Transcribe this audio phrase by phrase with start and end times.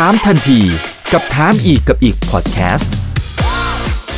[0.00, 0.60] ถามทันที
[1.12, 2.94] กับถามอีกกับอีกพอดแคสต์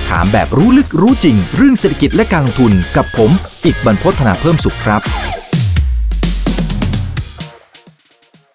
[0.08, 3.30] ถามแบบรู้ลึกรู้จริง เรื่องเศรษฐกิจและการลงทุนกับผม
[3.64, 5.02] อีกบรรพฒนาเพิ่มสุขครับ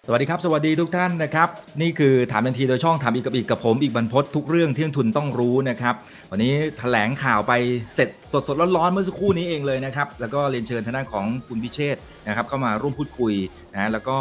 [0.06, 1.48] สวัสดีครับ สวัสดีทุกท่านนะครับ
[1.82, 5.94] นี่คือถามทันทีโดยช่องถามอีกกับอีกกับผม อีกบรรพทุกเรื่องที่นักทุนต้องรู้นะครับ
[6.30, 7.52] วันนี้แถลงข่าวไป
[7.94, 11.96] เสร็จสดสดร้อนๆเมื่อสักครู่นี้เองเลยนะครับแล้วก็เรียนเชิญทางด้านของคุณพิเชษ
[12.28, 13.34] นะครับเข้ามาร่วมพูดคุย
[13.74, 14.16] นะแล้วก็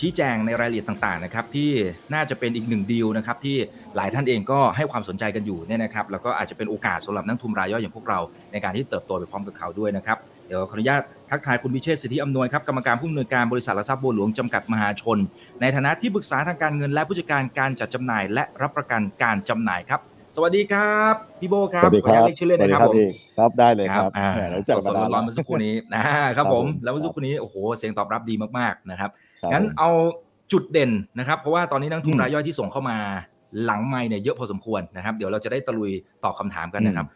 [0.00, 1.70] ชี้แจงในรายละเอียดต่างๆนะครับที่
[2.14, 3.56] น่าจะเป็นอีกหนึ่งดีลนะครับที่
[3.96, 8.20] หลายท่านเองก็ให้ความสนใจกันอยู่เนี่ยนะครับแล้วก็อาจจะเป็นโอกาสสำหรับนักทุนรายย่อยอย่างพวกเรา
[8.52, 15.18] ในการที่เติบโตไปพร้อมกับเขาด้วยนะครับเดี๋ยวขออนุญาตทักทายคุณพิเชษฐ์สิทธิอำนวยครับกรรมการผู้อำนวยการบริษัทหลักทรัพย์บัวหลวงจำกัดมหาชน
[15.60, 20.00] ในฐานะที่ปรึกษาทางการเงินและผู้จัดการการจัดจำหน่าย และรับประกันการจำหน่ายครับ
[20.34, 26.02] สวัสดีครับพี่โบครับสวัสดีครับขออนุญาตเรียกชื่อเล่นนะครับผมพี่ครับได้เลยครับอ่าแหมรู้จักสมาดๆนานร้อนๆเมื่อสักครู่นี้นะ
[26.36, 29.90] ครับผมครับผมแล้วเมื่อสักครู่นี้โอ้โหเสียงตอบรับดีมากๆนะครับครับ งั้นเอา
[30.52, 32.96] จุดเด่นนะครับ เพราะว่าตอนนี้นักทุนอืมรายย่อยที่ส่งเข้ามา
[33.64, 35.92] หลังไม่เนี่ยเยอะพอสมควรนะครับ เดี๋ยวเราจะได้ตะลุย
[36.24, 37.06] ตอบคำถามกันนะครับ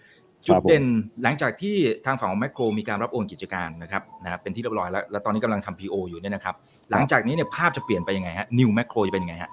[0.46, 0.84] จุดครับผมเด่น
[1.22, 6.54] หลังจากที่ทางฝั่งของแมคโครมีการรับโอนกิจการนะครับนะครับเป็นที่เรียบร้อยแล้ว แล้วตอนนี้กำลังทำ PO อยู่เนี่ยนะครับ
[6.90, 9.50] หลังจากนี้เนี่ยภาพจะเปลี่ยนไปยังไงฮะนิวแมคโครจะเป็นยังไงฮะ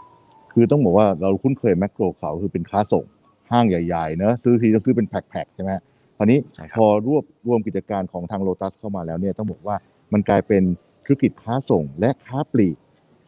[0.54, 3.06] คือต้องบอกว่าเราคุ้นเคยแมคโครเขาคือเป็นค้าส่ง
[3.52, 5.72] ห้างใหญ่ๆเนอะซื้อทีต้องซื้อเป็นแพ็คๆใช่ไหม
[6.18, 9.76] คราวนี้ใช่คพรับอรวบรวมกิจการของทางโ o ตัสเข้ามาแล้วเนี่ยต้องบอกว่า
[10.14, 10.64] มันกลายเป็น
[11.08, 12.76] ธุรกิจค้าส่งและค้าปลีก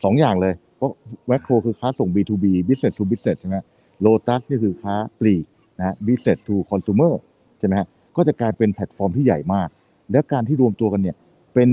[0.03, 0.91] สองอย่างเลยเพราะ
[1.27, 3.57] แมคโครคือค้าส่ง B2B business to business ใช่ไหม
[4.01, 5.45] โ o ตัสนี่คือค้าปลีก
[5.79, 7.13] นะ business to consumer
[7.59, 9.69] ใช่ไหมฮะก็จะกลายเป็นแพลตฟอร์มที่ใหญ่มาก
[10.11, 11.15] แล้วการที่รวมตัวกันเนี่ย
[11.53, 11.69] เป็น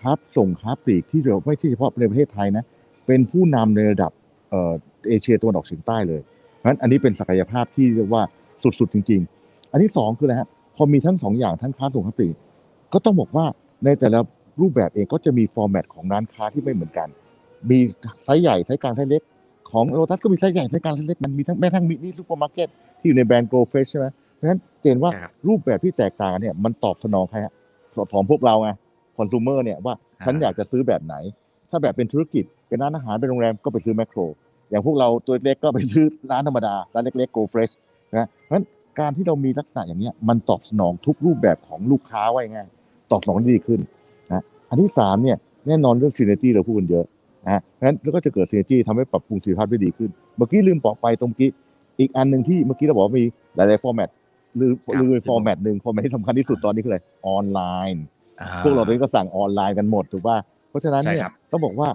[0.00, 2.64] ค้าส่งค้าปลีกที่เราไม่ใช่เฉพาะในประเทศไทยนะ
[3.06, 4.12] เป็นผู้นำในระดับ
[5.08, 6.20] เอเชียตะวันออกเฉียงใต้เลย
[6.56, 8.22] เพราะฉะนั้นอันนี้เป็นศักยภาพที่เรียกว่า
[8.62, 12.34] สุดๆจริง ๆ อันที่สองคืออะไรฮะพอมีทั้งสองอย่างทั้งค้าส่งค้าปลีก
[12.92, 13.46] ก็ต้องบอกว่า
[13.84, 14.20] ในแต่ละ
[14.60, 17.08] รูปแบบเองก็จะมี format ของร้านค้าที่ไม่เหมือนกัน
[17.70, 17.78] มี
[18.22, 19.22] ไซส์ใหญ่ไซส์กลางไซส์เล็ก
[19.70, 27.52] ของโ o ตัสก็มีไซส์ใหญ่ไซส์กลางไซส์เล็กมันมีทั้งแม้ทั้งมินิซูเปอร์มาร์เก็ตที่อยู่ในแบรนด์ Go Fresh ใช่ไหมเพราะฉะนั้นเห็นว่าใช่ครับรูปแบบที่แตกต่างกันเนี่ยมันตอบสนองใครฮะ
[28.12, 28.70] ของพวกเราไง
[29.16, 29.94] คอน sumer เนี่ยว่า
[30.24, 31.14] ฉันอยากจะซื้อแบบไหน
[31.70, 34.18] ถ้าแบบเป็นธุรกิจเป็นร้านอาหารเป็นโรงแรมก็ไปซื้อแมคโคร
[34.70, 37.72] อย่างพวกเราตัวเล็กก็ไปซื้อร้านธรรมดาร้านเล็กๆ go fresh
[38.18, 38.64] นะเพราะฉะนั้น
[39.00, 42.68] การที่เรามีลักษณะอย่างเนี้ยมันตอบสนองทุกรูปแบบของลูกค้าไว้ง่าย
[43.10, 43.90] ตอบสนองได้ดีขึ้นนะ
[44.72, 47.04] อันที่สามเนี่ยแน่นอนเรื่อง synergy เราพูดกันเยอะ
[47.44, 51.50] นะเพราะฉะนั้นแล้วก็จะเกิด synergy ทำให้ปรับปรุงสินค้าพได้ดีขึ้น เมื่อกี้ลืมบอกไปตรงเมื่อกี้
[52.00, 53.24] อีกอันหนึ่งที่เมื่อกี้เราบอกว่ามี
[53.56, 54.10] หลายๆ format
[54.56, 57.60] หรือครับหรือ format หนึ่ง format ที่สำคัญที่สุดตอนนี้คืออะไรออนไล
[57.94, 58.04] น์
[58.40, 60.36] อ่พวกเราตอนนี้ก็สั่งออนไลน์กันหมดถูกป่ะ
[60.68, 61.88] เพราะฉะนั้นเนี่ยใช่ครับต้องบอกว่า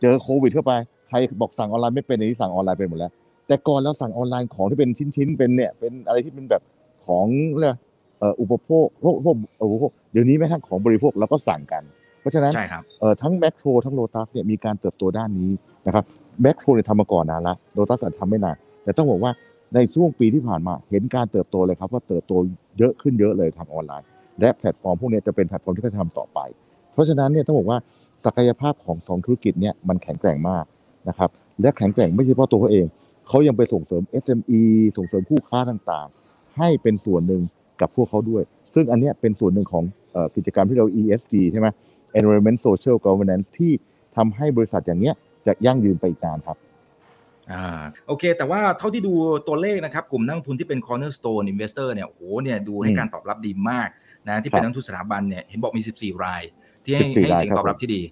[0.00, 0.72] เจอโควิดเข้าไป
[1.08, 3.12] ใครบอกสั่งออนไลน์ไม่เป็นในที่สั่งออนไลน์เป็นหมดแล้ว
[3.46, 6.62] แต่ก่อนเราสั่งออนไลน์ของที่เป็นชิ้นๆเป็นเนี่ยเป็นอะไรที่เป็นแบบ
[7.06, 7.26] ของ
[7.58, 7.78] เรียกว่า
[8.18, 11.82] เอ่ออุปโภคพวกพวกอุปโภคเดี๋ยวนี้แม้ทั้งของบริโภคเราก็สั่งกัน
[12.20, 15.50] เพราะฉะนั้นใช่ครับเอ่อทั้งแมคโครทั้งโลตัสเนี่ยมีการเติบโตด้านนี้
[15.86, 16.04] นะครับ
[16.42, 19.32] แมคโครเนี่ยทำมาก่อนนานละโลตัสอาจจะทำไม่นานแต่ต้องบอกว่า
[19.74, 22.32] ในช่วงปีที่ผ่านมาเห็นการเติบโตเลยครับว่าเติบโต
[22.78, 24.06] เยอะขึ้นเยอะเลยทำออนไลน์
[24.40, 26.38] และแพลตฟอร์มพวกเนี้ยจะเป็นแพลตฟอร์มที่เขาจะทำต่อไป
[26.92, 27.78] เพราะฉะนั้นเนี่ยต้องบอกว่า
[28.24, 30.64] ศักยภาพของสองธุรกิจเนี่ยมันแข็งแกร่งมาก
[31.08, 31.30] นะครับ
[31.62, 32.86] และแข็งแกร่งไม่ใช่เฉพาะตัวเขาเอง
[33.28, 34.62] เขายังไปส่งเสริม SME
[34.96, 37.42] ส่งเสริมคู่ค้าต่างๆ ให้เป็นส่วนหนึ่ง
[37.80, 38.42] กับพวกเขาด้วย
[38.74, 41.68] ซึ่งอันเนี้ยเป็นส่วนหนึ่งของเอ่อกิจกรรมที่เรา ESG ใช่ไหม
[42.18, 43.72] Environment Social Governance ที่
[44.16, 45.14] ทำให้บริษัทอย่างเนี้ย
[45.46, 46.56] จะยั่งยืนไปอีกนานครับ
[47.52, 49.12] อ่าโอเค แต่ว่าเท่าที่ดู
[49.48, 53.88] ตัวเลขนะครับ กลุ่มนักลงทุนที่เป็น cornerstone investor เนี่ยโอ้โหเนี่ยดูให้อืมการตอบรับดีมาก
[54.28, 56.42] นะที่เป็นครับนักลงทุนสถาบันเนี่ยเห็นบอกมี 14 ราย
[56.84, 58.02] ที่ให้14ให้รายเสียงครับตอบรับที่ดี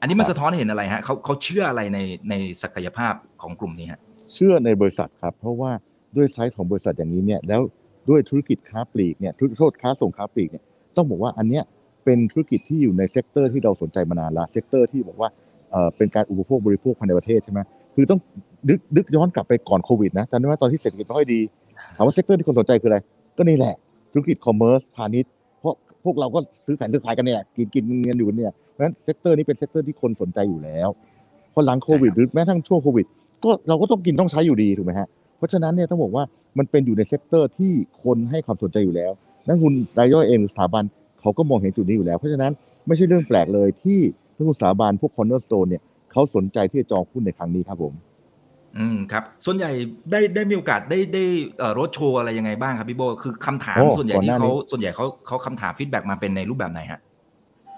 [0.00, 1.98] อันนี้มันครับสะท้อนให้เห็นอะไรฮะเขาเขาเชื่ออะไรใน
[2.30, 4.00] ในศักยภาพของกลุ่มนี้ฮะ
[4.34, 5.72] เชื่อในบริษัทครับ เพราะว่า
[6.16, 7.60] ด้วยไซส์ของบริษัทอย่างนี้เนี่ยแล้ว
[8.08, 10.64] ด้วยธุรกิจค้าปลีกเนี่ยธุรกิจโทษค้าส่งค้าปลีกเนี่ย
[10.96, 11.64] ต้องบอกว่าอันเนี้ย
[12.04, 15.28] เป็นธุรกิจที่อยู่ใน sector ที่เราสนใจมานานละ sector ที่บอกว่า
[15.70, 17.60] เอ่อเป็นการอุปโภคบริโภคภายในประเทศใช่ไหม
[17.94, 18.20] คือต้อง
[18.68, 21.40] นึกนึกย้อนกลับไปก่อนโควิดนะจำได้ไหมตอนที่เศรษฐกิจไม่ค่อยดี
[21.96, 22.98] ถามว่า sector ที่คนสนใจคืออะไร
[23.36, 23.74] ก็นี่แหละ
[24.12, 30.88] ธุรกิจ commerce พาณิชย์เพราะพวกเราก็ซื้อขายซื้อขายกันเนี่ยกินกินเงินอยู่เนี่ยเพราะฉะนั้น sector นี้เป็น sector ที่คนสนใจอยู่แล้ว
[31.52, 33.06] พอหลังโควิดหรือแม้ทั้งช่วงโควิด
[33.44, 36.24] ก็เราก็ต้องกินต้องใช้อยู่ดีถูกไหมฮะเพราะฉะนั้นเนี่ยต้องบอกว่า
[36.58, 37.72] มันเป็นอยู่ใน sector ที่
[38.02, 39.12] คนให้ความสนใจอยู่แล้ว
[39.48, 40.84] นักลงทุนรายย่อยเองหรือสถาบัน
[41.24, 42.52] เขาก็มองเห็นจุดนี้อยู่แล้ว เพราะฉะนั้น
[42.86, 43.98] ไม่ใช่เรื่องแปลกเลยที่
[44.36, 45.82] นักลงทุนสถาบันพวก cornerstone เนี่ย
[46.12, 47.92] เขาสนใจที่จะจองหุ้นในครั้งนี้ครับผม
[48.78, 49.70] อืมครับ ส่วนใหญ่
[50.10, 51.24] ได้ได้มีโอกาสได้ได้
[51.58, 57.00] เอ่อรถโชว์อะไรยังไงบ้างครับพี่โบคือคำถามโอ้ส่วนใหญ่ก่อนหที่น้านี้เขาส่วนใหญ่เขาเขาคำถาม feedback มาเป็นในรูปแบบไหนฮะ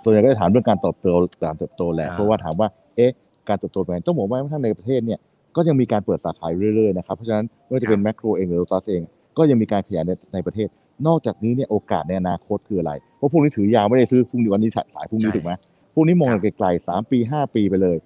[0.03, 1.07] ส่วนใหญ่ก็จะถามเรื่องการเติบโต
[1.45, 3.11] การเติบโตแหละอ่าเพราะว่าถามว่าเอ๊ะ
[3.49, 5.19] การเติบโตเป็นไงต้องบอกว่าทั้งในประเทศเนี่ย
[5.57, 9.03] ก็ยังมีการเปิดสาขาเรื่อยๆนะครับเพราะฉะนั้นไม่ว่าจะเป็นแมคโครเองหรือโลตัสเอง
[9.39, 10.69] ก็ยังมีการขยายในในประเทศ
[11.07, 15.53] นอกจากนี้เนี่ยโอกาสในอนาคตคืออะไร เพราะพวกนี้ถือยาวไม่ได้ซื้อพรุ่งนี้วันนี้ขายพรุ่งนี้ใช่ถูกไหม
[15.95, 17.97] พวกนี้มองครับไกลๆสามปีห้าปีไปเลย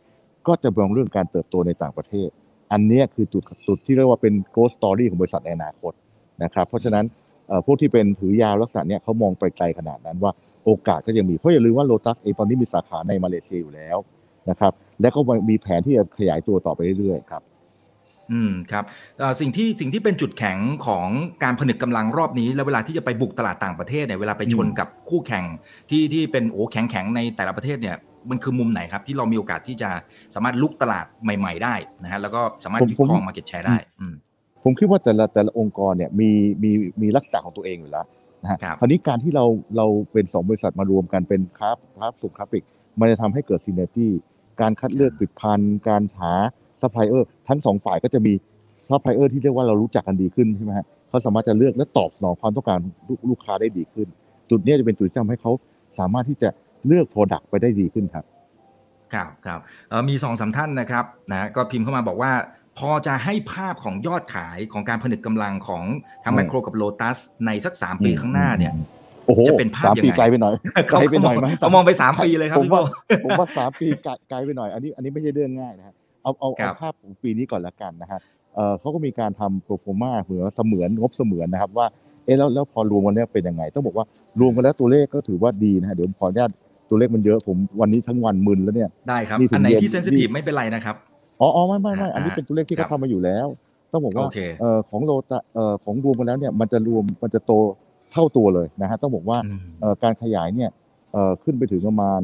[0.47, 2.29] ก็จะมองเรื่องการเติบโตในต่างประเทศ
[2.73, 5.93] อันเนี้ยคือจุดจุดที่เรียกว่าเป็น growth story ของบริษัทในอนาคต
[6.43, 7.05] นะครับ เพราะฉะนั้น
[7.49, 10.33] เอ่อพวกที่เป็นถือยาวลักษณะเนี้ยเขามองไปไกลขนาดนั้นว่า
[10.65, 13.99] โอกาสก็ยังมี เพราะอย่าลืมว่าโ o ตัสเองตอนนี้มีสาขาในมาเลเซียอยู่แล้ว
[14.51, 15.21] นะครับ และก็
[15.51, 17.43] มีแผนที่จะขยายตัวต่อไปเรื่อยๆครับ
[18.33, 18.85] อืมครับ
[19.19, 21.09] เอ่อสิ่งที่สิ่งที่เป็นจุดแข็งของ
[21.45, 25.45] การผนึกกำลังรอบนี้ แล้วเวลาที่จะไปบุกตลาดต่างประเทศเนี่ยเวลาไปชนอืมกับคู่แข่ง
[25.91, 27.97] ที่ที่เป็นโอ้แข็งแข็งๆในแต่ละประเทศเนี่ย
[28.31, 29.91] มันคือมุมไหนครับที่เรามีโอกาสที่จะ
[30.35, 34.15] สามารถรุกตลาดใหม่ ๆ ได้นะฮะแล้วก็สามารถยึดครอง market share ได้อืม
[34.65, 36.31] ผมคิดว่าแต่ละแต่ละองค์กรเนี่ยมี
[36.63, 36.71] มี
[37.03, 38.07] มีลักษณะของตัวเองอยู่แล้ว
[38.43, 39.45] นะฮะครับคราวนี้การที่เรา
[39.77, 42.65] เราเป็นสองบริษัทมารวมกันเป็นคราฟคราฟสุขคราฟิก
[43.01, 44.09] มันจะทำให้เกิด synergy
[44.61, 46.33] การคัดเลือกผลิตภัณฑ์การหา
[46.83, 48.33] ซัพพลายเออร์ทั้งสองฝ่ายก็จะมี
[48.89, 52.79] ซัพพลายเออร์ที่เรียกว่าเรารู้จักกันดีขึ้นใช่ไหมฮะเขาสามารถจะเลือกและตอบสนองความต้องการ
[53.09, 54.07] ลูกลูกค้าได้ดีขึ้น
[54.51, 55.53] จุดเนี้ยจะเป็นจุดที่ทำให้เขา
[55.99, 56.49] สามารถที่จะ
[56.87, 58.25] เลือก product ไปได้ดีขึ้นครับ
[59.15, 62.33] ครับครับเอ่อมีสองสามท่านนะครับนะก็พิมพ์เข้ามาบอกว่า
[62.79, 65.83] พอจะให้ภาพของยอดขายของการผนึกกำลังของ
[66.25, 68.73] ทั้งอืมแมคโครกับโลตัสในสักสามปีข้างหน้าเนี่ย
[69.27, 70.55] โอ้โหจะเป็นภาพสามยังปีไงไกลไปหน่อย
[70.91, 72.87] ไกลไปหน่อยไหมเขามองไปสามปีเลยครับผมพี่ว่าโบ
[73.25, 78.21] ผมว่าสามปีไกลไกลไปหน่อย อันนี้อันนี้ไม่ใช่เรื่องง่ายนะฮะ ครับ เอาเอาครัเอาภาพของปีนี้ก่อนละกันนะฮะ
[78.55, 81.87] เออเขาก็มีการทำโปรโฟมาเหมือนเสมือนงบเสมือนนะครับว่า
[82.25, 84.07] เอ๊ะแล้วแล้วพอรวมกันแล้วเป็นยังไง ต้องบอกว่า
[84.41, 86.51] รวมกันแล้วตัวเลขก็ถือว่าดีนะฮะเดี๋ยวผมขออนุญาต
[86.89, 90.97] ตัวเลขมันเยอะผมวันนี้ทั้งวันมึนแล้วเนี่ยได้ครับนี่ถึงอันไหนเรียนที่เซนซิทีฟไม่เป็นไรนะครับ
[91.41, 93.47] อ๋ออ๋อไม่ไม่ไม่อ่าอันนี้เป็นตัวเลขที่ครัเขาบทำมาอยู่แล้ว
[93.93, 97.53] ต้องบอกว่าโอเคเอ่อของโลตะเอ่อของรวมกันแล้วเนี่ยมันจะรวมมันจะโต
[98.13, 100.71] เท่าตัวเลยนะฮะต้องบอกว่าอืมเอ่อการขยายเนี่ย
[101.13, 102.21] เอ่อขึ้นไปถึงประมาณ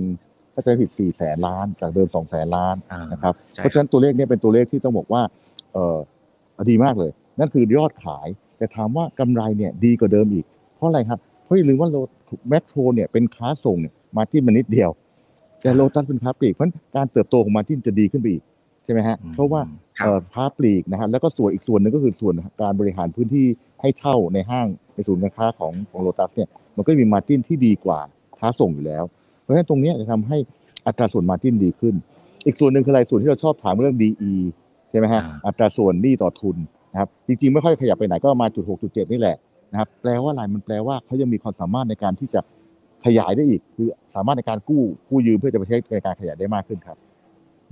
[0.58, 5.22] ถ้าจะไม่ผิด4แสนล้านจากเดิม2แสนล้านอ่านะครับใช่เพราะฉะนั้นตัวเลขเนี่ยเป็นตัวเลขที่ต้องบอกว่า
[5.72, 5.98] เออ
[6.70, 10.44] ดีมากเลย นั่นคือยอดขาย แต่ถามว่ากำไรเนี่ยดีกว่าเดิมอีก
[10.76, 11.96] เพราะอะไรครับ เพราะอย่าลืมว่าโล
[12.48, 14.90] แมคโครเนี่ยเป็นค้าส่งเนี่ย margin มันนิดเดียว
[15.62, 18.42] แต่โลตัสเป็นค้าปลีกเพราะฉะนั้นการเติบโตของ margin จะดีขึ้นไปอีก
[18.84, 19.60] ใช่ไหมฮะอืมเพราะว่า
[19.98, 23.46] ครับเอ่อค้าปลีกนะฮะแล้วก็ส่วนอีกส่วนหนึ่งก็คือส่วนการบริหารพื้นที่
[23.80, 28.00] ให้เช่าในห้างในศูนย์การค้าของของโลตัสเนี่ยมันก็มี margin ที่ดีกว่า
[28.38, 29.04] ค้าส่งอยู่แล้ว
[29.46, 30.38] เพราะฉะนั้นตรงเนี้ยจะทำให้
[30.87, 31.94] อัตราส่วนมาจิ้นดีขึ้น
[32.46, 34.32] อีกส่วนหนึ่งคืออะไรส่วนที่เราชอบถามเรื่อง DE
[34.90, 36.56] ใช่ไหมฮะอ่าอัตราส่วนหนี้ต่อทุน
[36.93, 39.37] นะครับจริงๆไม่ค่อยขยับไปไหนก็ประมาณจุดหกจุดเจ็ดนี่แหละ
[39.72, 42.40] นะครับแปลว่าอะไรมันแปลว่าเขายังมีความสามารถในการที่จะ
[43.04, 46.96] ขยายได้อีก คือสามารถในการกู้กู้ยืมเพื่อจะไปใช้ในการขยายได้มากขึ้นครับ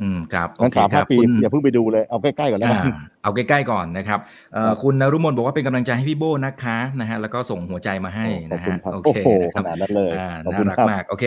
[0.02, 4.18] อืมครับโองั้นเคสามคห้ารับปีคุณอย่าเพิ่งไปดูเลยเอาใกล้ๆก่อนแล้วกันอ่าเอาใกล้ๆก่อนนะครับ
[4.52, 11.24] เอ่อครับคุณนรุมนบอกว่าเป็นกำลังใจให้พี่โบนะคะนะฮะแล้วก็ส่งหัวใจมาให้ขอบนะคุณฮะครับโอโอ้เคโหนะคขรับนาดนั้นเลยอ่าขอบน่าคุณรักครับมากโอเค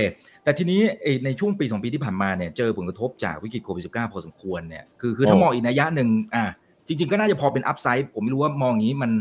[0.48, 6.44] แต่ทีนี้เอ่อในช่วงปี2ปีที่ผ่านมาเนี่ยเจอผลกระทบจากวิกฤตโควิด -19 พอสมควรเนี่ยคือคือถ้ามองอีกนัยยะหนึ่งอ่า
[6.88, 9.12] จริง ๆ ก็น่าจะพอเป็นอัพไซด์ผมไม่รู้ว่ามองอย่างนี้มัน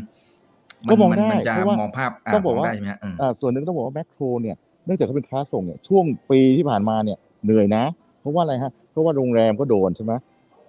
[0.91, 4.57] ก็มองนได้มันจะเพราะว่ามองภาพต้องบอกว่ามได้ใช่ไหมฮะอืมอ่าส่วนหนึ่งต้องบอกว่าแมคโครเนี่ย
[4.87, 7.85] เนื่องจากเขาเป็นค้าส่งเนี่ยช่วงปีที่ผ่านมาเนี่ยเหนื่อยนะ
[8.21, 10.13] เพราะว่าอะไรฮะเพราะว่าโรงแรมก็โดนใช่ไหม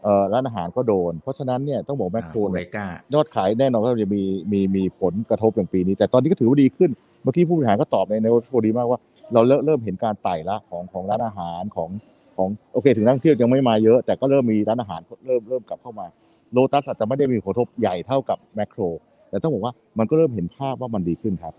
[0.03, 6.89] เอ่อร้านอาหารก็โดน เพราะฉะนั้นเนี่ยต้องบอกแมคโครเรเนี่ยกายอดขายแน่นอนก็จะมีมีมีผลกระทบอย่างปีนี้ แต่ตอนนี้ก็ถือว่าดีขึ้น
[7.24, 9.00] เมื่อกี้ผู้บริหารก็ตอบในในโชว์ดีมากว่า
[9.33, 11.89] เราเริ่มเริ่มเห็นการไต่ละของของร้านอาหารของ
[12.38, 16.06] ของโอเค ถึงนักท่องเที่ยวยังไม่มาเยอะ แต่ก็เริ่มมีร้านอาหารเริ่มเริ่มกลับเข้ามา
[16.53, 18.81] โลตัสอาจจะไม่ได้มีผลกระทบใหญ่เท่ากับแมคโคร
[19.29, 21.53] แต่ต้องบอกว่ามันก็เริ่มเห็นภาพว่ามันดีขึ้นครับ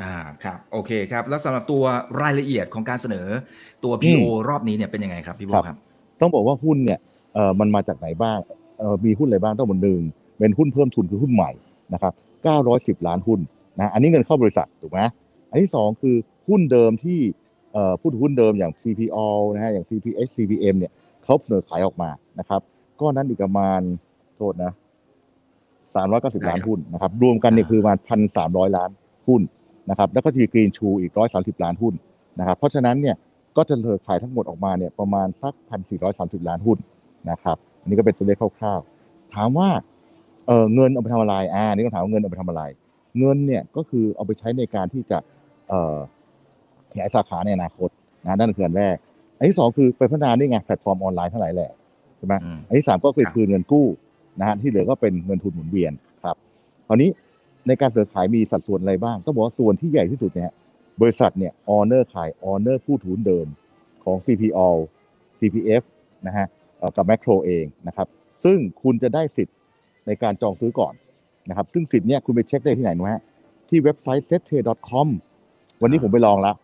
[0.00, 0.14] อ่า
[0.44, 1.84] ครับโอเคครับ แล้วสำหรับตัว
[2.22, 3.26] รายละเอียดของการเสนอ
[3.84, 5.78] ตัวอื PO มรอบนี้เนี่ยเป็นยังไงครับพี่โบครับครับ
[6.20, 6.98] ต้องบอกว่าหุ้นเนี่ย
[7.34, 8.38] เออมันมาจากไหนบ้าง
[8.78, 10.00] เออมีหุ้นอะไรบ้างต้องบอกหนึ่ง
[10.38, 11.50] เป็นหุ้นเพิ่มทุนคือหุ้นใหม่
[11.94, 12.12] นะครับ
[12.60, 13.40] 910 ล้านหุ้น
[13.78, 15.00] นะอันนี้เงินเข้าบริษัทถูกไหม
[15.50, 16.16] อันที่สองคือ
[16.48, 17.20] หุ้นเดิมที่
[17.72, 19.18] เอ่อผู้ถือหุ้นเดิมอย่าง CPO
[19.54, 20.92] นะฮะอย่าง CPH CPM เนี่ย
[21.24, 22.60] เขาเสนอขายออกมานะครับ
[23.00, 23.80] ก็นั้นอีกประมาณ
[24.36, 24.72] โทษนะ
[25.94, 27.98] 390ล้านหุ้นนะครับ รวมกันเนี่ยคือประมาณ
[28.36, 28.90] 1,300ล้าน
[29.28, 29.42] หุ้น
[29.90, 31.12] นะครับ แล้วก็จะมีกรีนชูอีก
[31.58, 31.94] 130ล้านหุ้น
[32.38, 33.16] นะครับ เพราะฉะนั้นเนี่ย
[33.56, 36.78] ก็จะเลิกขายทั้งหมดออกมาเนี่ยประมาณสักพันสี่ร้อยสามสิบล้านหุ้น
[37.30, 39.68] นะครับ อันนี้ก็เป็นตัวเลขคร่าวๆ ถามว่า
[40.46, 42.62] เออเงินเอาไปทำอะไรอ่านี่ก็ถามว่าเงินเอาไปทำอะไร
[43.18, 45.18] เงินเนี่ยก็คือเอาไปใช้ในการที่จะ
[45.68, 45.96] เอ่อ
[46.92, 47.88] ขยายสาขาในอนาคต
[48.24, 48.96] นะนั่นคืออันแรก
[49.36, 51.70] อันที่สองคือไปพัฒนานี่ไงแพลตฟอร์มออนไลน์ทั้งหลายแหละ
[52.16, 53.86] ใช่ไหมอืมอันที่สามก็คือครับคืนเงินกู้
[54.40, 55.92] นะฮะที่เหลือก็เป็นเงินทุนหมุนเวียน
[56.24, 56.36] ครับ
[56.86, 57.10] คราวนี้
[57.66, 60.50] ในการซื้อขายมีสัดส่วนอะไรบ้างต้องบอกว่าส่วนที่ใหญ่ที่สุดเนี่ย
[61.00, 63.46] บริษัทเนี่ย offer ขาย offer ผู้ถือหุ้นเดิม
[64.04, 64.68] ของ CPALL
[65.38, 65.82] CPF
[66.26, 66.46] นะฮะ
[66.78, 68.08] เอ่อกับแมคโครเองนะครับ
[68.44, 69.56] ซึ่งคุณจะได้สิทธิ์
[70.06, 70.94] ในการจองซื้อก่อน
[71.48, 73.22] นะครับ ซึ่งสิทธิ์เนี่ยคุณไปเช็คได้ที่ไหนนะฮะ
[73.68, 75.08] ที่เว็บไซต์ settrade.com
[75.82, 76.54] วันนี้ผมไปลองแล้ว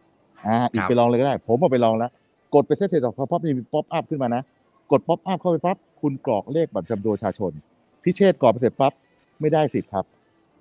[0.47, 2.11] อ่าอีกครับไปลองเลยก็ได้ ผมเอาไปลองแล้ว
[2.55, 4.43] กดไป settrade.com ปั๊บมี pop-up ขึ้นมานะ
[4.91, 7.53] กด pop-up เข้าไปปั๊บคุณกรอกเลขบัตรประจำตัวประชาชน
[8.05, 8.93] พิเชษกรอกไปเสร็จปั๊บ
[9.41, 10.05] ไม่ได้สิทธิ์ครับ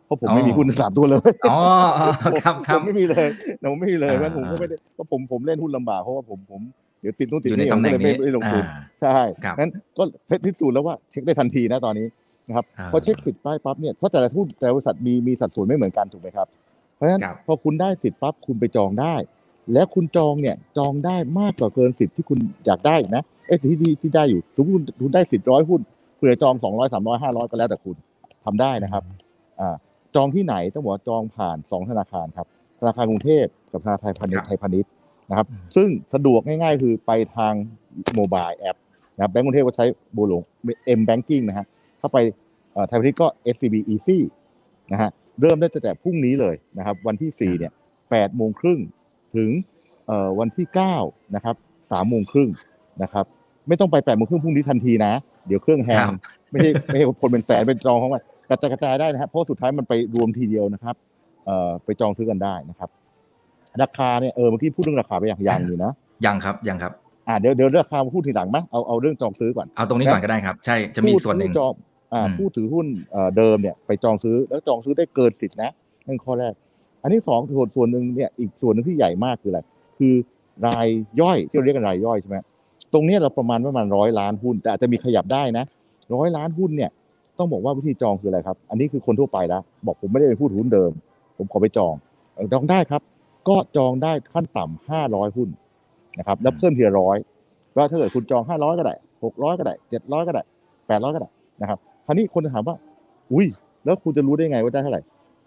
[0.05, 1.59] เพราะผมไม่มีหุ้นสามตัวเลยอ๋อ
[1.99, 2.07] อ๋อ
[2.41, 3.27] ครับคผรับมไม่มีเลย
[3.71, 6.61] ผมไม่มีเลยเพราะฉะนั้นผมก็อ่าไม่ได้เพราะผมผมเล่นหุ้นลำบากเพราะว่าผมผม
[7.01, 10.03] เดี๋ยวติดนู่นติดอยู่ในนี่ผมตำแหก็น่งเลยไม่นี้ไม่ลงทุนอ่าใช่ครับงั้นก็
[10.45, 12.07] พิสูจน์แล้วว่าเช็คได้ทันทีนะตอนนี้
[12.47, 16.47] นะครับอ่าพอเช็คสิทธิ์ป้ายปั๊บเนี่ยเพราะแต่ละหุ้นแต่ละบริษัทมีมีสัดส่วนไม่เหมือนกันถูกไหมครับ
[16.95, 19.15] เพราะฉะนั้นครับพอคุณได้สิทธิ์ปั๊บคุณไปจองได้
[19.73, 25.81] แล้วคุณจองเนี่ยจองได้มากกว่าเกินสิทธิ์ที่คุณอยากได้อีกนะเอ้ยที่ที่ที่ได้อยู่สมมติคุณคุณได้สิทธิ์ร้อยหุ้น
[26.17, 27.95] เผื่อจองสองร้อยสามร้อยห้าร้อยก็แล้วแต่คุณ
[28.45, 29.03] ทำได้นะครับ
[29.59, 29.75] อ่า
[30.15, 32.47] จองที่ไหนต้องบอกว่าจองผ่านสองธนาคารครับ
[32.79, 34.91] ธนาคารกรุงเทพกับธนาคารไทยพาณิชครับย์ไทยพาณิชย์
[35.29, 37.53] นะครับอืมซึ่งสะดวกง่ายๆ คือไปทาง
[38.15, 38.77] โมบายแอป
[39.15, 40.41] นะครับแบงก์กรุงเทพก็ใช้บูหลง
[40.99, 41.65] M Banking นะฮะ
[41.99, 42.17] ถ้าไป
[42.73, 44.17] เอ่อไทยพาณิชย์ก็ SCB Easy
[44.91, 45.09] นะฮะ
[45.41, 47.71] เริ่มได้ตั้งแต่พรุ่งนี้เลยนะครับ วันที่4เนี่ย
[48.03, 48.79] 8โมงครึ่ง
[49.35, 49.49] ถึง
[50.07, 50.65] เอ่อวันที่
[51.01, 52.49] 9นะครับ3โมงครึ่ง
[53.03, 53.25] นะครับ
[53.67, 55.13] ไม่ต้องไป8โมงครึ่งพรุ่งนี้ทันทีนะ
[55.47, 56.19] เดี๋ยวเครื่องแฮงครับ
[56.51, 60.95] ไม่ใช่ไม่ใช่คนเป็นแสนเป็นจองของมันกระจายกระจายได้นะครับเพราะสุดท้ายมันไปรวมทีเดียวนะครับ
[61.45, 62.89] เอ่อไปจองซื้อกันได้นะครับ
[63.81, 65.91] ราคาเนี่ยเออเมื่อกี้พูดเรื่องราคาไปอย่างยังอยู่นะ
[66.25, 66.91] ยังครับยังครับ
[67.27, 71.73] อ่าเดี๋ยวเดี๋ยวราคามาพูดทีหลังไหมเอาเอาเรื่องจองซื้อก่อนเอาตรงนี้ก่อนก็ได้ครับ ใช่จะมีผู้ส่วนหนึ่งผู้จอง
[72.13, 75.71] อ่าอืมผู้ถือหุ้นเอ่อเดิมเนี่ยไปจองซื้อแล้วจองซื้อได้เกินสิทธินะ
[76.07, 76.53] นั่นข้อแรก
[77.03, 79.59] อันที่สองส่วนส่วนหนึ่งเนี่ยอีกส่วนหนึ่งที่ใหญ่มากคืออะไร
[79.97, 80.13] คือ
[80.67, 80.87] ราย
[81.21, 82.37] ย่อยที่เราเรียกกันรายย่อยใช่ไหม
[82.93, 85.65] ตรงนี้เราประมาณประมาณร้อยล้านหุ้น แต่อาจจะมีขยับได้นะ
[86.15, 86.91] ร้อยล้านหุ้นเนี่ย
[87.37, 90.91] ต้องบอกว่าวิธีจองคืออะไรครับ อันนี้คือคนทั่วไปแล้วบอกผมไม่ได้เป็นผู้ถือหุ้นเดิม
[91.37, 91.93] ผมขอไปจอง
[92.53, 93.01] จองได้ครับ
[93.49, 95.49] ก็จองได้ขั้นต่ำห้าร้อยหุ้น
[96.19, 97.17] นะครับแล้วเพิ่มทีละร้อย
[97.75, 100.43] ว่าถ้าเกิดคุณจองห้าร้อยก็ได้หกร้อยก็ได้เจ็ดร้อยก็ได้
[100.87, 101.29] แปดร้อยก็ได้
[101.61, 102.75] นะครับคราวนี้คนจะถามว่า
[103.33, 103.45] อุ้ย
[103.85, 105.01] แล้วคุณจะรู้ได้ไงว่าได้เท่าไหร่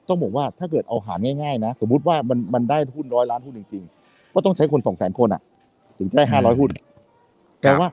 [0.08, 5.40] ต้องบอกว่าถ้าเกิดเอาหารง่ายๆนะ สมมุติว่ามันมันได้หุ้นร้อยล้านหุ้นจริงๆ ก็ต้องใช้คนสองแสนคนอะ
[5.98, 6.70] ถึงจะได้ห้าร้อยหุ้น
[7.62, 7.88] แต่ว่า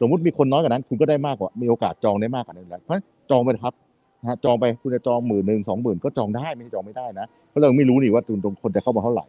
[0.00, 3.74] สมมุติมีคนน้อยกว่านั้น คุณก็ได้มากกว่ามีโอกาสจองได้มากกว่านั้นแล้วเพราะฉะนั้นจองไปเลยครับ
[4.22, 9.24] นะฮะจองไปคุณจะจองหมื่นหนึ่งสองหมื่นก็จองได้ไม่ใช่จองไม่ได้นะเพราะเราไม่รู้นี่ว่าตรงคนจะเข้ามาเท่าไหร่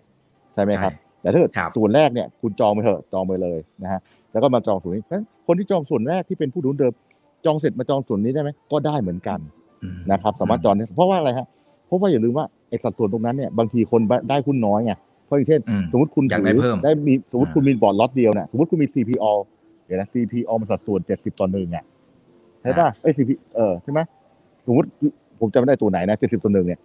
[0.54, 4.00] ใช่ไหมครับ แต่ถ้าเกิดครับส่วนแรกเนี่ยคุณจองไปเถอะจองไปเลยนะฮะ
[4.32, 6.94] แล้วก็มาจองส่วนนี้เพราะฉะนั้นคนที่จองส่วนแรกที่เป็นผู้ถือหุ้นเดิม
[7.46, 9.40] จองเสร็จมาจองส่วนนี้ได้ไหมก็ได้เหมือนกัน
[9.84, 11.48] อืมนะครับ สามารถจองได้เพราะว่าอะไรฮะ
[11.90, 14.94] เพราะว่าอย่าลืมว่าไอ้สัดส่วนตรงนั้นเนี่ยบางทีคนได้หุ้นน้อยไง
[15.26, 19.34] เพราะอย่างเช่นอืมสมมติคุณอยากได้เพิ่มได้มีสมมติอ่าคุณมีบอร์ดล็อตเดียวเนี่ยสมมติคุณมี CPO
[19.86, 21.84] เดี๋ยวนะ CPO มันสัดส่วน70ต่อหนึ่งอะ
[22.62, 24.00] ใช่ป่ะไอ้ย CP เออใช่ไหม
[24.68, 24.88] สมมติ
[25.40, 26.80] ผมจำไม่ได้ตัวไหนนะ70ต่อหนึ่งเนี่ย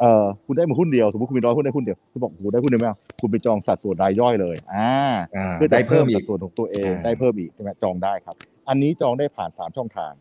[0.00, 4.90] เออคุณได้มาหุ้นเดียวสมมติคุณมีร้อยหุ้นได้หุ้นเดียวคุณบอกโอ้โหได้หุ้นเดียวไม่เอาคุณไปจองสัดส่วนรายย่อยเลยอ่า
[5.36, 8.34] อ่าเพื่อจะได้เพิ่เพิ่มมอีสักดส่วนของตัวเองอ่าได้เพิ่มอีกใช่ไหมจองได้ครับ
[8.68, 10.12] อันนี้จองได้ผ่านสามช่องทาง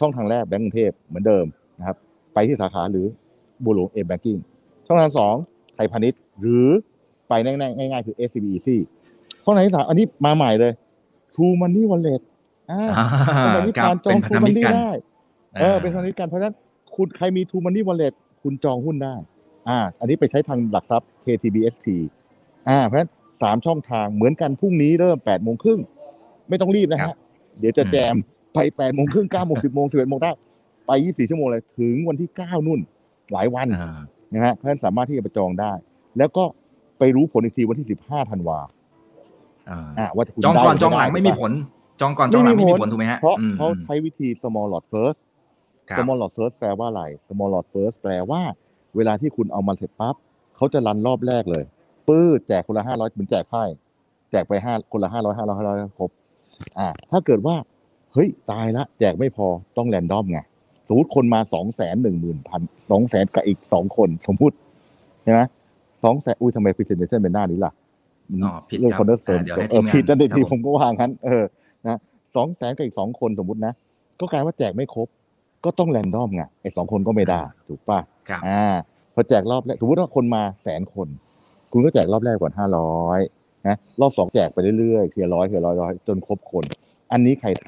[0.00, 1.46] ช่องทางแรกแบงก์กรุงเทพเหมือนเดิม
[1.78, 1.96] นะครับ
[2.34, 3.06] ไปที่สาขาหรือ
[3.64, 4.36] บัวหลวงเอแบงกิ้ง
[4.86, 5.34] ช่องทางสอง
[5.74, 6.68] ไทยพาณิชย์ หรือ
[7.28, 8.76] ไปง่ายๆง่ายๆคือ SCB Easy
[9.44, 10.72] ช่องทางที่สามอันนี้มาใหม่เลย
[11.34, 12.20] True Money Wallet
[12.70, 13.06] อ่าอ่า
[13.44, 14.90] สมัยนี้ครับการจองเป็นพันธ True มิตร Money กันได้
[15.60, 16.54] เออเป็นพันธมิตรกันเพราะฉะนั้น
[16.96, 18.12] คุณใครมี True Money Wallet
[18.42, 19.14] คุณจองหุ้นได้
[19.68, 21.86] อ่า อันนี้ไปใช้ทางหลักทรัพย์ KTBST
[22.68, 23.10] อ่าเพราะฉะนั้น
[23.42, 25.80] สามช่องทางเหมือนกันพรุ่งนี้เริ่มแปดโมงครึ่ง
[26.48, 27.14] ไม่ต้องรีบนะครัฮะบ
[27.58, 28.14] เดี๋ยวจะอืมแจม
[28.54, 30.32] ไปแปดโมงครึ่งเก้าโมงสิบโมงสิบเอ็ดโมงได้
[30.86, 32.80] ไปยี่สิบสี่ชั่วโมงเลยถึงวันที่เก้านู่น
[33.32, 33.98] หลายวันอ่า
[34.32, 35.72] นะฮะเพราะฉะนั้นสามารถที่จะไปจองได้
[36.18, 36.44] แล้วก็
[36.98, 38.58] ไปรู้ผลอีกทีวันที่สิบห้าธันวา
[39.70, 41.52] อ่าอ่าว่าจะคุณจองได้ก่อนรืจองหลังด้ไม่มีถูกผปะล
[42.00, 45.20] จองก่อนจองหลังไม่มีผลถูกไหมฮะเพราะอืมเขาใช้วิธี small lot first
[45.90, 48.40] ครับ small lot first แปลว่าอะไร small lot first แปลว่า
[48.96, 50.14] เวลาที่คุณเอามาเสร็จปั๊บ
[50.56, 51.64] เขาจะ run รอบแรกเลย
[52.08, 53.62] ปื้ดแจกคนละห้าร้อยเหมือนแจกไพ่
[54.30, 56.10] แจกไปห้าคนละห้าร้อยห้าร้อยห้าร้อยครบ
[56.78, 57.56] อ่าถ้าเกิดว่า
[58.12, 59.46] เฮ้ยตายละ แจกไม่พอ
[59.76, 60.40] ต้อง random ไง
[60.90, 64.56] สมมติคนมาสองแสนหนึ่งหมื่นพันสองแสนกับอีกสองคนสมมติ
[65.22, 65.40] ใช่ไหม
[66.04, 67.72] สองแสนอุ้ยทำไม presentation เป็นหน้านี้ล่ะ
[68.44, 71.44] อ๋อผิดเรื่องครับอนเนอร์เฟิร์มอ่าเดี๋ยวให้เอทีอมงานผิดนั่นเองครับทีผมผมก็วางงั้น เออ
[71.88, 71.96] นะ
[72.36, 73.72] สองแสนกับอีกสองคนสมมตินะ
[74.20, 75.08] ก็กลายว่าแจกไม่ครบ
[75.64, 78.64] ก็ต้องแรนดอมไงไอ้สองคนก็ไม่ได้ถูกป่ะครับอ่า
[79.14, 81.08] พอแจกรอบแรกสมมติว่าคนมาแสนคน
[81.72, 83.20] คุณก็แจกรอบแรกก่อนห้าร้อย
[83.66, 86.64] นะรอบสองแจกไปเรื่อยๆทีละร้อยทีละร้อยร้อยจนครบคน
[87.12, 87.66] อันนี้ใครท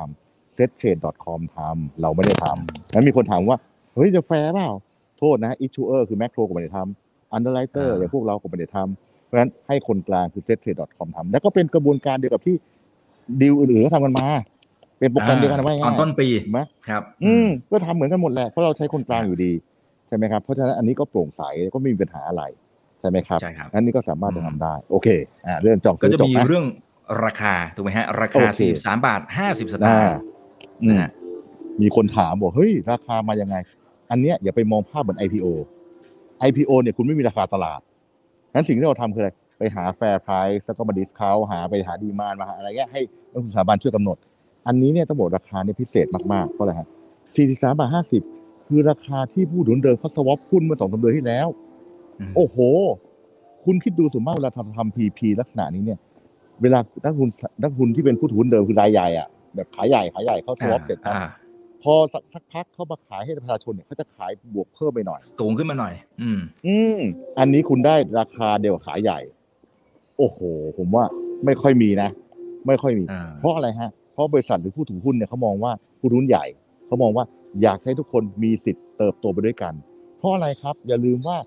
[0.53, 3.59] ำ settrade.com ทำเราไม่ได้ทำแล้วมีคนถามว่า
[3.95, 4.71] เฮ้ยจะแฟร์เปล่า
[5.19, 12.55] โทษนะ issuer คือ macro ก็ไม่ได้ทำ underwriter อ่าอย่างพวกเราก็ไม่ได้ทำเพราะฉะนั้นให้คนกลางคือ settrade.com ทำแล้วก็เป็นกระบวนการเดียวกับที่
[13.41, 14.27] ดีลอื่นๆก็ทำกันมา
[14.99, 19.53] เป็นโปรแกรมเดียวกันไว้ตอนง่ายต้นปีถูกไหมครับ อืมก็ทำเหมือนกันหมดแหละเพราะเราใช้คนกลางอยู่ดี
[20.09, 21.43] ใช่ไหมครับเพราะฉะนั้นอันนี้ก็โปร่งใส
[21.75, 22.43] ก็ไม่มีปัญหาอะไร
[23.01, 25.09] ใช่ไหมครับใช่ครับอันนี้ก็สามารถอืมจะทำได้โอเค
[25.47, 26.67] อ่าเรื่องจองก็ซื้อจะจบมีนะเรื่อง
[27.25, 30.21] ราคาถูกไหมฮะราคาโอเค43บาท50สตาอ่างค์
[30.83, 31.11] อืมนะฮะ
[31.81, 33.57] มีคนถามบอกเฮ้ยราคามายังไง
[34.11, 35.47] อันเนี้ยอย่าไปมองภาพเหมือน IPO
[36.49, 37.81] IPO เนี่ยคุณไม่มีราคาตลาด
[38.55, 43.01] นั้นสิ่งที่เราทำคืออะไร ไปหา fair price แล้วก็มา discount หาไปหา demand มาหาอะไรเงี้ยให้
[43.33, 44.17] นักลงทุนสถาบันช่วยกำหนด
[44.67, 46.89] อันนี้เนี่ยต้องบอกราคาเนี่ยพิเศษมากๆเพราะอะไรฮะ
[47.35, 47.91] 43บาท
[48.29, 51.49] 50คือราคาที่ผู้ถือหุ้นเดิมเขา swap หุ้นเมื่อสองสามเดือนที่แล้ว
[52.21, 52.57] อืมโอ้โห
[53.65, 55.99] คุณคิดดูสมมติเวลาทำทำ PP ลักษณะนี้เนี่ย
[56.63, 57.29] เวลานักทุน
[57.63, 61.29] นักทุนที่เป็นผู้ถือหุ้นเดิมคือรายใหญ่อะ แบบรายใหญ่รายใหญ่เขา swap เสร็จปั๊บอ่า
[61.83, 67.01] พอสักสักพักเขามาขายให้ประชาชนเนี่ยเขาจะขายบวกเพิ่มไปหน่อย สูงขึ้นมาหน่อย อืม อืม
[67.39, 69.19] อันนี้คุณได้ราคาเดียวกับขายใหญ่
[70.19, 70.39] โอ้โห
[70.79, 71.05] ผมว่า
[71.45, 72.09] ไม่ค่อยมีนะ
[72.67, 76.45] ไม่ค่อยมีอ่าเพราะอะไรฮะ เพราะบริษัทหรือผู้ถือหุ้นเนี่ยเขามองว่าผู้ถือหุ้นใหญ่
[76.87, 77.25] เขามองว่า
[77.63, 79.75] อยากให้ทุกคนมีสิทธิ์เติบโตไปด้วยกัน
[80.19, 81.39] เพราะอะไรครับ อย่าลืมว่า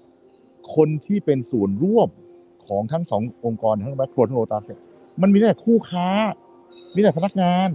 [0.75, 2.09] คนที่เป็นส่วนร่วม
[2.67, 4.79] ของทั้งสององค์กรทั้งแบคโครทั้งโลตัสเนี่ย
[5.21, 6.07] มันมีแต่คู่ค้า
[6.95, 7.69] มีแต่พนักงาน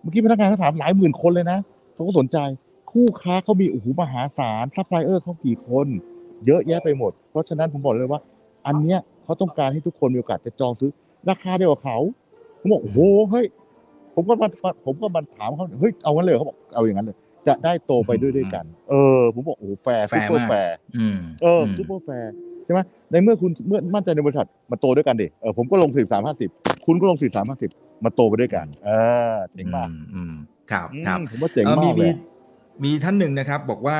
[0.00, 1.58] เมื่อกี้พนักงานเขาถามหลายหมื่นคนเลยนะ
[1.94, 2.38] เขาก็สนใจ
[2.92, 5.86] คู่ค้าเขามีโอ้โหมหาศาลซัพพลายเออร์เขากี่คน
[6.46, 8.20] เยอะแยะไปหมด เพราะฉะนั้นผมบอกเลยว่า
[8.66, 10.90] อันเนี้ยเขาต้องการให้ทุกคนมีโอกาสจะจองซื้อ
[11.30, 11.98] ราคาเดียวกับเขา
[12.60, 13.00] ผมบอกโอ้โห
[13.30, 13.46] เฮ้ย
[14.14, 14.48] ผมก็มา
[14.86, 17.16] ผมก็มาถามเขาเฮ้ยเอางั้นเลยเหรอเขาบอกเอาอย่างนั้นเลย
[17.48, 22.32] จะได้โตไปด้วยด้วยกัน เออ ผมบอกโอ้โหแฟร์แฟซุปร์เปอร์มาก super fair อืมเออม super fair
[22.64, 26.50] ใช่ไหมในเมื่อคุณเมื่อมั่นใจในบริษัทมาโตด้วยกันดิเออผมก็ลงสี่สามห้าสิบ
[26.86, 27.70] คุณก็ลงสี่สามห้าสิบ
[28.04, 28.90] มาโตไปด้วยกันเอ
[29.32, 30.32] อเจ๋งมากอืมอืม
[30.70, 32.14] ครับอืมครับผมว่าเจ๋งเอ่อมามีกเลมีย
[32.84, 33.98] มีท่านหนึ่งนะครับ บอกว่า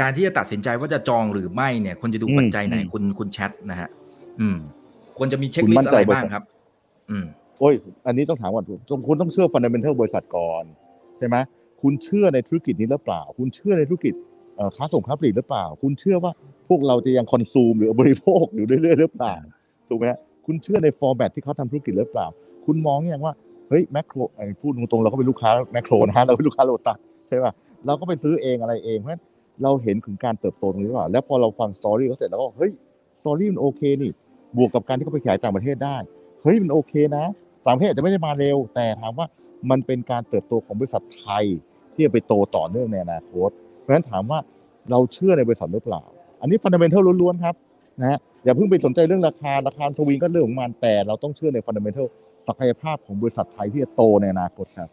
[0.00, 3.88] การที่จะตัดสินใจว่าจะจองหรือไม่เนี่ยควรจะดูอืมปัจจัยไหนอืมคุณคุณแชทนะฮะ
[4.40, 4.56] อืม
[5.18, 6.42] ควรจะมีเช็คคุณลิสมั่นต์ใจอะไรบริษัทบ้างครับ
[7.10, 7.24] อืม
[7.60, 7.74] โอ้ย
[8.06, 10.64] อันนี้ต้องถามก่อนต้องคุณต้องเชื่อ fundamental บริษัทก่อน
[11.18, 11.36] ใช่ไหม
[11.82, 14.14] คุณเชื่อในธุรกิจนี้หรือเปล่า คุณเชื่อในธุรกิจ
[14.56, 16.32] เอ่อค้าส่งค้าปลีกหรือเปล่า คุณเชื่อว่า
[16.68, 19.34] พวกเราจะยัง consume หรือบริโภคอยู่เรื่อยๆหรือเปล่า
[19.88, 22.26] ถูกไหมฮะคุณเชื่อใน format ที่เขาทำธุรกิจหรือเปล่า
[22.66, 23.34] คุณมองอย่างว่า
[23.68, 24.18] เฮ้ยแมคโคร
[24.60, 26.98] พูดตรงๆเราก็เป็นลูกค้าแมคโครนะเราเป็นลูกค้าโลตัส
[27.28, 27.52] ใช่ป่ะ
[27.86, 29.22] เราก็ไปซื้อเองอะไรเองเพราะฉะนั้น
[29.62, 32.72] เราเห็นถึงการเติบโตตรงนี้หรือเปล่าแล้วพอเราฟัง story เขาเสร็จแล้วก็เฮ้ย
[33.20, 34.10] story มันโอเคนี่
[34.56, 35.96] บวกกับการที่เขาไปขายต่างประเทศได้
[36.42, 37.24] เฮ้ยมันโอเคนะ
[37.66, 39.26] ต่างประเทศอาจจะไม่ได้มาเร็ว แต่ถามว่า
[39.70, 41.44] มันเป็นการเติบโตของบริษัทไทย
[41.94, 43.50] ที่จะไปโตต่อเนื่องในอนาคต
[43.80, 44.38] เพราะฉะนั้นถามว่า
[44.90, 46.02] เราเชื่อในบริษัทหรือเปล่า
[46.40, 47.54] อันนี้ fundamental ล้วนๆครับ
[48.00, 52.06] นะฮะอย่าเพิ่งไปสนใจเรื่องราคาราคาสวิงก็เรื่องของมันแต่เราต้องเชื่อใน fundamental
[52.48, 54.90] ศักยภาพของบริษัทไทยที่จะโตในอนาคตครับ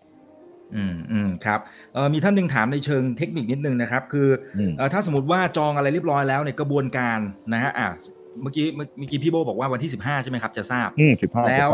[0.75, 1.59] อืมอืมครับ
[1.93, 7.19] เอ่อมีท่านหนึ่งถามในเชิงเทคนิคนิดนึงนะครับ คืออืมเอ่อถ้าสมมติว่าจองอะไรเรียบร้อยแล้วในยกระบวนการ
[7.53, 7.89] นะฮะอะ
[8.41, 11.71] เมื่อกี้เมื่อเมื่อกี้พี่โบบอกว่าวันที่15ใช่ไหมครับ จะทราบ อืมสิบห้าแล้ว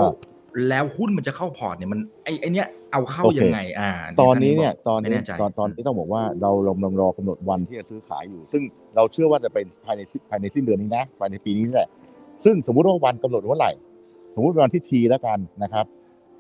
[0.69, 8.61] แล้วหุ้นมันจะเข้าพอร์ตเนี่ยมันไอไอเนี้ยเอาเข้าโอเคยังไง อ่า ตอนนี้เนี่ยบกตอนไม่นี้แน่ใจตอนตอนนี้ต้องบอกว่าเรากำลังรอกำหนดวันที่จะซื้อขายอยู่ ซึ่ง
[8.95, 11.89] เราเชื่อว่าจะเป็นภายในสิ้นภายในสิ้นเดือนนี้นะภายในปีนี้นี่แหละ
[12.45, 13.71] ซึ่งสมมุติว่าวันกำหนดเมื่อไหร่
[14.35, 15.85] สมมุติวันที่ T แล้วกันนะครับ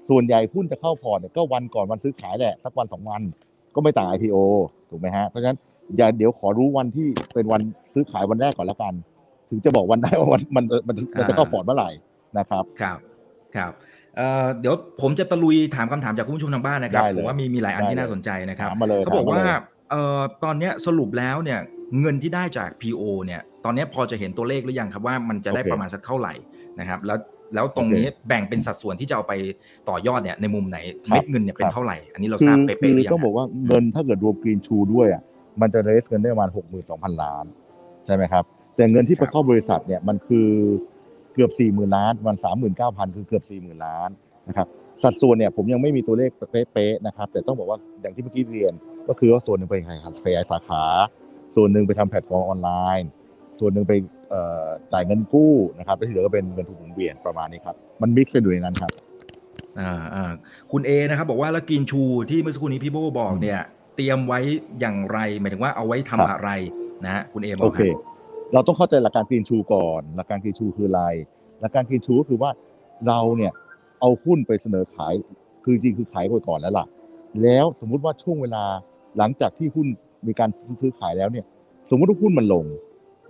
[0.09, 3.21] ส่วนใหญ่หุ้นจะเข้าพอร์ตเนี่ยก็วันก่อนวันซื้อขายแหละสักวันสองวัน
[3.75, 4.37] ก็ไม่ต่าง IPO
[4.89, 5.57] ถูกไหมฮะเพราะฉะนั้น
[5.97, 7.61] อย่าเดี๋ยวขอรู้วันที่เป็นวัน
[7.93, 8.93] ซื้อขายวันแรกก่อนแล้วกัน
[9.49, 11.89] ถึงจะบอกวันได้ว่าวันมันมันมันจะเข้าพอร์ตเมื่อไหร่
[12.37, 12.97] นะครับครับ
[13.55, 13.71] ครับ
[14.17, 19.59] เอ่อเดี๋ยวผมจะตะลุยถามคำถามจากคุณผู้ชมทางบ้านนะครับได้เลยผมว่ามีมีหลายอันได้ที่เลยน่าสนใจนะครับถามมาเลยเขาบอกถมมว่าลย
[19.91, 21.59] เอ่อตอนเนี้ยสรุปแล้วเนี่ย
[21.99, 26.33] เงินที่ได้จาก PO เนี่ย ตอนเนี้ยพอจะเห็นตัวเลขหรือยังครับว่ามันจะได้โอเคประมาณสักเท่าไหร่
[26.79, 27.17] นะครับ แล้ว
[27.53, 29.33] แล้วตรงนี้แบ่งเป็นสัดส่วนที่จะเอาไป
[29.89, 30.77] ต่อยอดเนี่ยในมุมไหน
[31.09, 35.21] ครับเม็ดเงินเนี่ยเป็นครับเท่าไหร่ อันนี้เราคืทราบอเป๊ะคืๆหอรือยังต้องบอกว่าเงินถ้าเกิดรวมกรีนชูด้วยอะ
[35.61, 37.45] มันจะเรสเงินได้ประมาณหกหมื่นสองพันล้าน
[38.05, 38.43] ใช่ไหมครับ
[38.75, 40.47] แต่เงินที่ไปเข้าบริษัทเนี่ยมันคือ
[41.33, 44.09] เกือบสี่หมื่นล้านมันสามหมื่นเก้าพันคือเกือบสี่หมื่นล้าน
[44.47, 44.67] นะครับ
[45.03, 48.73] สัดส่วนเนี่ยผมยังไม่มีตัวเลขเป๊ะๆนะครับ แต่ต้องบอกว่าอย่างที่เมื่อกี้เรียน
[49.07, 50.83] ก็คือว่าส่วนหนึ่งไปขยายขยายสาขา
[51.55, 53.09] ส่วนหนึ่งไปทำแพลตฟอร์มออนไลน์
[53.59, 54.20] ส่วนหนึ่งไปเอ่อ
[54.93, 58.91] จ่ายเงินกู้นะครับแล้วที่เหลือก็เป็นเงินทุนหมุนเวียนประมาณนี้ครับ มัน mix กันอยู่ในนั้นครับ
[59.79, 60.31] อ่าอ่า
[60.71, 63.59] คุณเอนะครับ บอกว่าแล้ว greenshoe ที่เมื่อสักครู่นี้พี่โบบอกเนี่ย
[63.95, 64.39] เตรียมไว้
[64.79, 66.51] อย่างไรหมายถึงว่าเอาไว้ทำครับอะไร
[67.05, 67.99] นะฮะคุณเอบอโอกคเครับ
[68.53, 71.03] เราต้องเข้าใจหลักการกรีนชูก่อน หลักการกรีนชูคืออะไร
[71.61, 72.51] หลักการกรีนชูก็คือว่า
[73.07, 73.51] เราเนี่ย
[73.99, 75.13] เอาหุ้นไปเสนอขาย
[75.63, 76.85] คือจริงคือขายไปก่อนแล้วล่ะ
[77.41, 78.63] แล้วสมมุติว่าช่วงเวลา
[79.17, 79.87] หลังจากที่หุ้น
[80.27, 80.49] มีการ
[80.81, 81.45] ซื้อขายแล้วเนี่ย
[81.89, 82.65] สมมติว่าหุ้นมันลง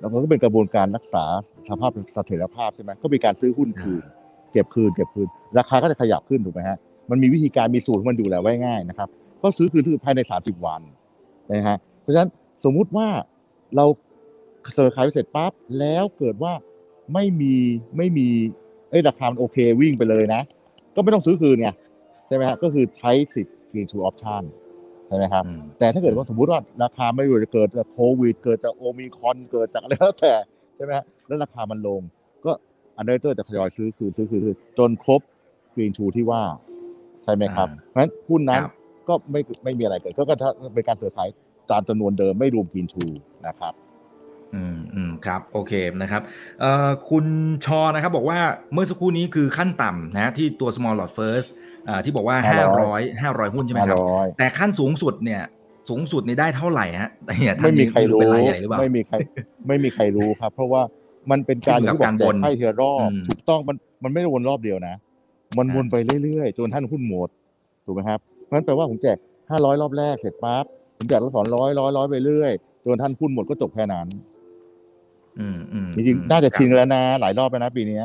[0.01, 1.25] แล้วมันก็เป็นกระบวนการรักษา
[1.69, 4.03] สภาพเสถียรภาพใช่ไหมก็มีการซื้อหุ้นคืน
[4.51, 6.77] เก็บคืนเก็บคืน ราคาก็จะขยับขึ้นถูกไหมฮะ
[7.09, 9.09] มันมีวิธีการมีสูตรของมันดูแลไว้ง่ายนะครับ
[9.41, 10.81] ก็ซื้อคืนซื้อภายใน 30 วัน
[11.51, 12.29] นะฮะเพราะฉะนั้น
[12.65, 13.07] สมมุติว่า
[13.75, 13.85] เรา
[14.73, 16.53] เสนอขายไปเสร็จปั๊บแล้วเกิดว่า
[17.13, 17.55] ไม่มี
[17.97, 18.27] ไม่มี
[18.89, 20.41] เอ้ยราคามันโอเควิ่งไปเลยนะ
[20.95, 21.69] ก็ไม่ต้องซื้อคืนไง
[22.27, 24.60] ใช่ไหมฮะก็คือใช้สิทธิ์ green to option ใช่
[25.17, 30.33] ไหมครับอืมแต่ถ้าเกิดว่าสมมุติว่าราคาไม่รู้จะเกิดจากโควิด เกิดจากโอมิครอนเกิดจากอะไรแล้วแต่
[30.75, 32.01] ใช่ไหมฮะแล้วราคามันลง
[32.45, 32.51] ก็
[32.97, 35.21] underwriter จะทยอยซื้อคืนซื้อคืนซื้อจนครบ
[35.73, 36.41] greenshoe ที่ว่า
[37.23, 38.73] ใช่ไหมครับอ่าเพราะฉะนั้นหุ้นนั้นครับ
[39.07, 41.27] ก็ไม่ไม่มีอะไรเกิดก็ก็ถ้าเป็นการเสนอขาย
[41.71, 43.03] ตามจำนวนเดิมไม่รวม greenshoe
[43.47, 43.73] นะครับ
[44.55, 46.21] อืมอืมครับโอเคนะครับ
[46.59, 47.25] เอ่อคุณ
[47.65, 48.39] ชอนะครับบอกว่า
[48.73, 51.70] เมื่อสักครู่นี้คือขั้นต่ำนะที่ตัว small lot first อ่า
[52.03, 52.37] ที่บอกว่า
[52.79, 55.41] 500 500หุ้นใช่ไหมครับ500แต่ขั้นสูงสุดเนี่ย
[55.89, 59.15] สูงสุดนี่ได้เท่าไหร่ฮะเนี่ยท่านไม่มีนี้ใครรู้เป็นรายใหญ่หรือเปล่าไม่มีใคร
[59.67, 60.81] ไม่มีใครรู้ครับ เพราะว่า
[61.31, 64.95] มันเป็นการขึ้นกับที่บอกการแจวกนไพ่ทีละรอบอืมถูกต้องมันมันไม่ได้วนรอบเดียวนะ
[65.57, 67.29] มันอ่าวนไปเรื่อยๆจนท่านหุ้นหมด
[67.85, 69.17] ถูกไหมครับเพราะฉะนั้นแปลว่าผมแจก
[69.51, 70.65] ห้าร้อยรอบแรกเสร็จปั๊บ
[70.97, 72.51] ผมแจกรอบสองร้อยร้อยร้อยไปเรื่อย
[72.83, 74.07] จนท่านหุ้นหมดก็จบแค่นั้น
[75.39, 78.03] อืมอืมจริงอืมๆน่าจะครับชิงแล้วนะ หลายรอบแล้วนะปีเนี้ย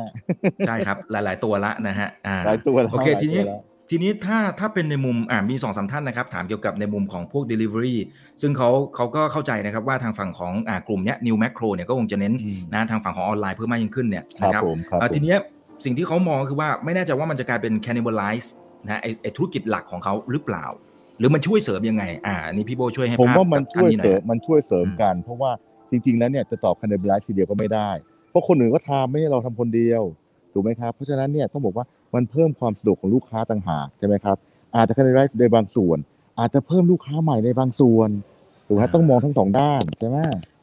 [0.67, 7.95] ใช่ครับ หลาย ๆ ตัวละนะฮะอ่าหลายตัวแล้วโอเคหลายทีนี้ตัวแล้ว ทีนี้ถ้าถ้าเป็นในมุมอ่ามีสองสามท่านนะครับ ถามเกี่ยวกับในมุมของพวก Delivery
[8.41, 15.37] ซึ่งเขาเขาก็เข้าใจนะครับว่าทางฝั่งของอ่ากลุ่มเนี้ย New Macro เนี่ยก็คงจะเน้นอืมนะทางฝั่งของออนไลน์เพิ่มมากยิ่งขึ้นเนี่ยครับนะครับผมครับเอ่อผมทีเนี้ย
[15.85, 18.47] สิ่งที่เขามองก็คือว่าไม่แน่ใจว่ามันจะกลายเป็น cannibalize
[18.83, 20.65] นะฮะไอไอธุรกิจหลักของเขาหรือเปล่า
[21.19, 25.51] หรือมันช่วยเสริมยังไง อ่าอันนี่พี่โบช่วยให้ผมภาพว่ามันกับช่วยท่าหเสริอมมันช่วยเสริมกัน เพราะว่า
[25.91, 27.89] จริง ๆ แล้วเนี่ยจะตอบคันเดบไลทีเดียวก็ไม่ได้
[28.29, 30.03] เพราะคนอื่นก็ทำไม่ใช่เราทำคนเดียว
[30.53, 34.37] ถูกไหมครับเพราะฉะนั้นเนี่ยต้องบอกว่า มันเพิ่มความสะดวกของลูกค้าต่างหากใช่ไหมครับ
[34.75, 35.97] อาจจะคันเดบไลในบางส่วน
[36.39, 38.09] อาจจะเพิ่มลูกค้าใหม่ในบางส่วน
[38.67, 40.17] ถูกไหมต้องมองทั้งสองด้านใช่ไหม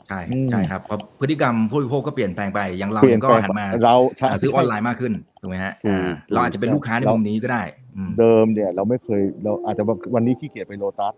[0.08, 7.62] ใช่อืมใช่ครับเพราะพฤติกรรมผู้บริโภคก็เปลี่ยนแปลงไปอย่างเราเปลี่ยนก็แปลงหันมาเราใช่อ่าซื้อออนไลน์มากขึ้นถูกไหมฮะถูกอ่าเราอาจจะเป็นลูกค้าในเรามุมุมนี้ก็ได้
[7.96, 9.82] อืมเดิมเนี่ยเราไม่เคยเราอาจจะ
[10.14, 11.14] วันนี้ขี้เกียจไปโลตัส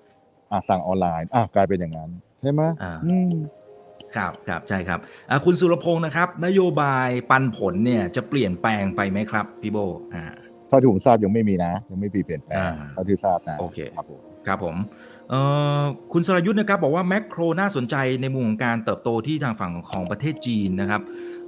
[0.52, 2.10] อะสั่งออนไลน์อะกลายเป็นอย่างนั้น
[2.40, 3.32] ใช่ไหมอ่าอืม
[4.16, 4.98] ครับครับใช่ครับ
[5.30, 9.78] อ่าคุณสุรพงศ์นะครับ นโยบายปันผลเนี่ยจะเปลี่ยนแปลงไปไหมครับพี่โบ
[10.14, 10.24] อ่า
[10.68, 14.76] เท่าที่ผมทราบยังไม่มีนะ ยังไม่มีเปลี่ยนแปลงอ่าเท่าที่ทราบนะโอเคครับผมครับผม
[15.30, 15.40] เอ่
[15.80, 21.02] อคุณสรยุทธ์นะครับบอกว่าแมคโครน่าสนใจในมุมของการเติบโตที่ทางฝั่งของประเทศจีนนะครับ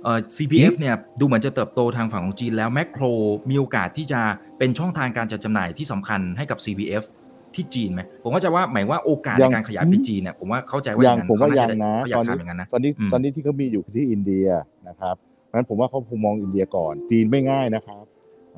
[0.05, 3.05] เอ่อ CPF เนี่ยดูเหมือนจะเติบโตทางฝั่งของจีนแล้วแมคโคร
[3.51, 4.21] มีโอกาสที่จะ
[4.59, 7.05] เป็นช่องทางการจัดจำหน่ายที่สำคัญให้กับ CPF
[7.55, 14.47] ที่จีนไหมผมก็จะว่าหมายว่าโอกาสยัในงการขยายไปจีนเนี่ยผมว่าเข้าใจว่าอยัย่างงนั้นผมว่าเขยังจะนะเขาอยาตกอนนี้ทำอย่างนั้นนะตอนนี้อืมตอนนี้ที่เขามีอยู่ที่อินเดีย
[14.89, 15.15] นะครับ
[15.47, 18.05] เพราะฉะนั้นผมว่าเขาคงมองอินเดียก่อน จีนไม่ง่ายนะครับ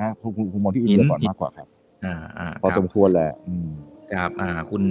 [0.00, 1.66] อะผมผมผมมองที่อินเดียก่อนมากกว่าครับ
[2.05, 3.68] อ่าอ่าพอครัสบมควรแหละอืม
[4.14, 4.83] ครับอ่าคุณ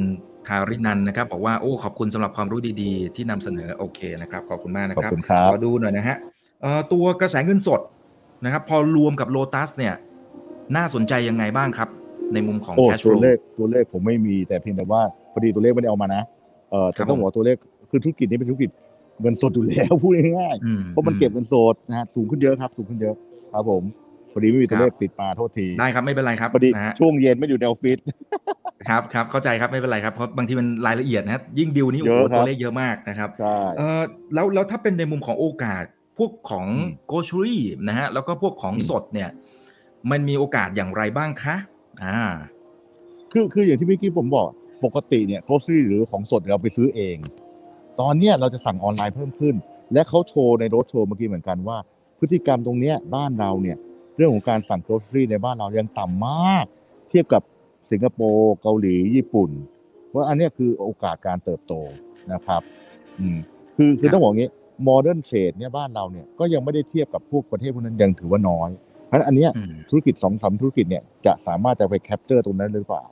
[0.47, 6.17] ทารินันนะครับบอกว่าโอ้ขอบคุณสำหรับความรู้ดีๆ ที่นำเสนอโอเคนะครับขอบคุณมากนะขอบครับคุณครับขอดูหน่อยนะฮะ
[6.61, 7.81] เอ่อตัวกระแสเงินสด
[8.45, 9.93] นะครับ พอรวมกับโลตัสเนี่ย
[10.75, 11.89] น่าสนใจยังไงบ้างครับ
[12.33, 15.01] ในมุมของโอ้ cash ตัว flow เลขตัวเลขผมไม่มีแต่เพียงแต่ว่า
[15.33, 16.23] พอดีตัวเลขไม่ได้เอามานะ
[16.71, 17.57] เออครัแต่บต้องผมบอกว่าตัวเลข
[17.89, 18.71] คือธุรกิจนี้เป็นธุรกิจ
[19.21, 23.15] เงินสดอยู่แล้วพูดง่ายอืๆเพราะมันเก็บเงินสดนะฮะสูงขึ้นเยอะครับ สูงขึ้นเยอะ
[23.53, 23.83] ครับผม
[24.33, 27.97] พอดีไม่มีตัวเลขติดมาโทษทีได้ครับไม่เป็นไรครับพอดีนะฮะช่วงเย็นไม่อยู่ในออฟฟิศ
[28.89, 34.01] ครับครับเข้าใจครับไม่เป็นไรครับเพราะบางทีมันรายละเอียดนะฮะยิ่งดิวนี่โอ้เยโหอะครับตัวเลขเยอะมากนะครับใช่เออ
[34.33, 35.83] แล้วแล้วถ้าเป็นในมุมของโอกาส
[36.17, 39.29] พวกของอืมโกช r รี่นะฮะแล้วก็พวกของอืมสดเนี่ย
[40.11, 41.55] มันมีโอกาสอย่างไรบ้างคะ
[42.03, 42.19] อ่า
[43.31, 44.47] คือคืออย่างที่เมื่อกี้ผมบอก
[44.85, 47.17] ปกติเนี่ย grocery หรือของสดเราไปซื้อเอง
[47.99, 49.55] ตอนเนี้ยเราจะสั่งออนไลน์เพิ่มขึ้น
[49.93, 51.77] และเขาโชว์ในรถโชว์เมื่อกี้เหมือนกันว่า
[52.19, 53.77] พฤติกรรมตรงเนี้ยบ้านเราเนี่ย
[54.15, 56.65] เรื่องของการสั่ง grocery ในบ้านเรายังต่ำมาก
[57.09, 57.41] เทียบกับ
[57.91, 59.49] สิงคโปร์เกาหลีญี่ปุ่น
[60.07, 61.73] เพราอันเนี้ยคือโอกาสการเติบโต
[62.33, 62.61] นะครับ
[63.19, 63.37] อืม
[63.75, 64.49] คือคือต้องบอกงี้
[64.87, 68.69] modern trade เนี่ยบ้านเราเนี่ยก็ยังไม่ได้เทียบกับพวกประเทศพวกนั้นยังถือว่าน้อย
[69.09, 73.03] เพราะฉะนั้นอันเนี้ยอืมธุรกิจสองสามธุรกิจเนี่ยจะสามารถจะไปแคปเจอร์ตรงนั้นหรือเปล่า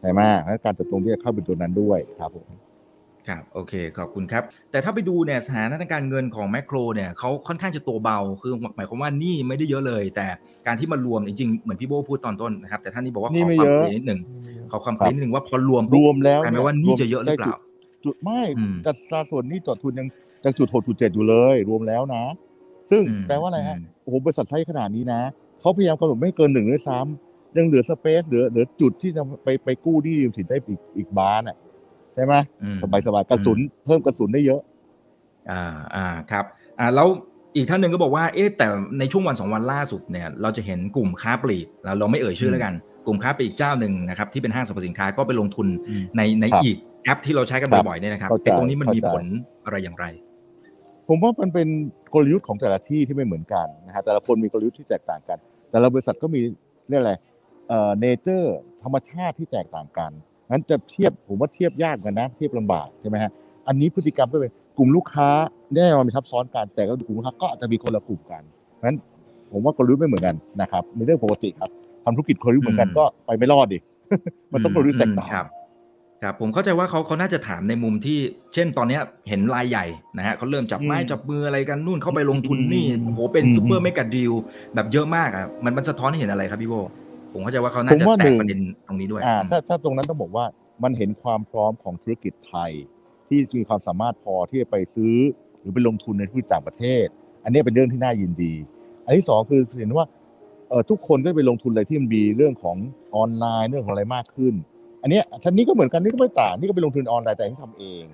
[0.00, 2.48] ใช่ไหมเพราะฉะนั้นการเติบโตที่จะเข้าเป็นตัวนั้นด้วยครับผม
[3.28, 10.26] ครับโอเคขอบคุณครับ แต่ถ้าไปดูเนี่ยสถานการณ์เงินของแมคโครเนี่ยเขาค่อนข้างจะตัวเบา คือหมายความว่านี่ไม่ได้เยอะเลย แต่
[10.66, 14.20] การที่มารวมจริงๆเหมือนพี่โบพูดตอนต้นนะครับแต่ท่านนี้บอกว่าขนี่อไม่ความเยอะเคลียร์นิดหนึ่ง
[14.70, 17.56] ขอความเคครัลียบร์นิดหนึ่งว่าพอรวมรปุ๊บวมแล้วกลายเป็นว่านี่จะเยอะหรือเปล่า
[18.04, 20.06] จุดไม่อืมจัดสัดส่วนนี่ต่อทุนยัง
[20.44, 22.24] ยังจุดหกจุดเจ็ดอยู่เลย รวมแล้วนะ
[22.90, 25.20] ซึ่งอืมแปลว่าอะไรฮะอืมโอ้โหบริษัทไซส์ขนาดนี้นะ
[25.62, 31.56] เขาพยายามกำหนดไม่ให้เกินหนึ่งด้วยซ้ำยังเหลือ space เหลือเหลือจุดที่จะไปไปกู้หนี้ยืมสินได้อีกอีกบานอะ
[32.14, 34.60] ใช่ไหมอืมสบายสบายๆกระสุน เพิ่มกระสุนได้เยอะ
[35.50, 35.62] อ่า
[35.94, 36.44] อ่าครับ
[36.78, 37.08] อ่าแล้ว
[37.56, 38.66] อีกท่านหนึ่งก็บอกว่าเอ๊ะแต่
[38.98, 42.74] ในช่วงวันสองวันล่าสุดเนี่ยเราจะเห็นกลุ่มค้าปลีกเราเราไม่เอ่ยชื่อแล้วกัน
[43.06, 49.24] กลุ่มค้าปลีกเจ้าหนึ่งนะครับที่เป็นห้างสรรพสินค้าก็ไปลงทุนอืมในในครับอีกแอปที่เราใช้กันครับบ่อยๆเนี่ยนะครับเข้าใจไอ้ตรงนี้มันมีเข้าใจผล
[49.64, 50.04] อะไรอย่างไร
[51.08, 51.68] ผมว่ามันเป็น
[52.14, 55.38] กลยุทธ์ของแต่ละที่ที่ไม่เหมือนกันนะฮะแต่ละคนมีกลยุทธ์ที่แตกต่างกัน
[55.72, 56.40] แต่ละบริษัทก็มี
[56.88, 57.14] เรียกอะไร
[57.68, 60.10] เอ่อเนเจอร์ธรรมชาติที่แตกต่างกัน
[60.50, 63.30] งั้นจะเทียบผมว่าเทียบยากกันนะ เทียบลำบากใช่ไหมฮะ
[63.68, 65.28] อันนี้พฤติกรรมก็เป็นกลุ่มลูกค้า
[65.74, 68.42] แน่นอนมีทับซ้อนกันแต่ก็กลุ่มลูกค้าก็อาจจะมีคนละกลุ่มกัน
[68.86, 68.96] งั้น
[69.52, 71.70] ผมว่ากลยุทธ์ไม่เหมือนกันนะครับในเรื่องปกติครับ
[72.04, 73.78] ทำธุรกิจกลยุทธ์เหมือนกันอืมก็ไปไม่รอดดิ
[74.52, 75.28] มันต้องกลยุทธ์แตกต่าง
[76.22, 78.18] ครับครับผมเข้าใจว่าเขาเขาน่าจะถามในมุมที่
[78.54, 84.32] เช่นตอนเนี้ยเห็นรายใหญ่นะฮะเขาเริ่มจับไม้อืมจับมืออะไรกันนู่นเข้าไปลงทุนนี่อืมโอ้โหเป็นอืมซูเปอร์เมกะดีล
[84.74, 86.74] แบบเยอะมากอะมันมันสะท้อนให้เห็นอะไรครับพี่โบ
[87.32, 90.44] ผมเข้าใจว่าเขาน่าจะผมว่าแตหนึ่กงประเด็นตรงนี้ด้วยอ่าถ้าถ้าตรงนั้นต้องบอกว่า
[90.82, 92.70] มันเห็นความพร้อมของธุรกิจไทย
[93.28, 95.14] ที่มีความสามารถพอที่จะไปซื้อ
[95.60, 97.06] หรือไปลงทุนในธุรกิจต่างประเทศ
[97.44, 98.52] อันนี้เป็นเรื่องที่น่ายินดี
[99.04, 100.04] อันที่สองคือเห็นว่า
[100.68, 102.76] เออทุกคนก็ไปลงทุนอะไรที่มันมีเรื่องของ
[103.16, 104.54] ออนไลน์เรื่องของอะไรมากขึ้น
[105.02, 108.04] อันนี้ท่านนี้ก็เหมือนกันนี่ก็ไม่ต่างนี่ก็ไปลงทุนออนไลน์แต่ที่ทำเอง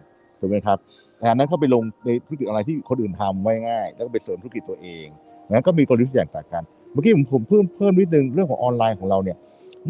[0.40, 0.79] ถูกไหมครับ
[1.18, 5.07] แต่อันนั้นเขาไปลงในธุรกิจออนไลน์ที่คนอื่นทำไว้ง่าย แล้วก็ไปเสริมธุรกิจตัวเอง
[5.51, 9.37] งั้นก็มีกลยุทธ์อย่างต่างกัน เมื่อกี้ผมผมเพิ่มเพิ่มนิดนึงเรื่องของออนไลน์ของเราเนี่ย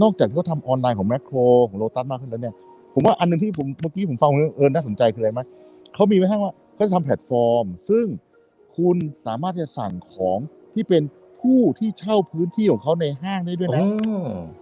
[0.03, 1.37] นอกจากที่เขาทำออนไลน์ของแมคโคร
[1.69, 2.55] ของโลตัสมากขึ้นแล้วเนี่ย
[2.95, 5.41] ผมว่าอันหนึงที่ผมเมื่อกี้ผมฟังเออน่าสนใจคืออะไรไหม
[5.95, 8.05] เขามีไว้ให้ว่าเขาจะทำแพลตฟอร์ม ซึ่ง
[8.77, 10.39] คุณสามารถจะสั่งของ
[10.75, 11.03] ที่เป็น
[11.41, 13.83] ผู้ที่เช่าพื้นที่ของเขาในห้างได้ด้วยโอ้นะ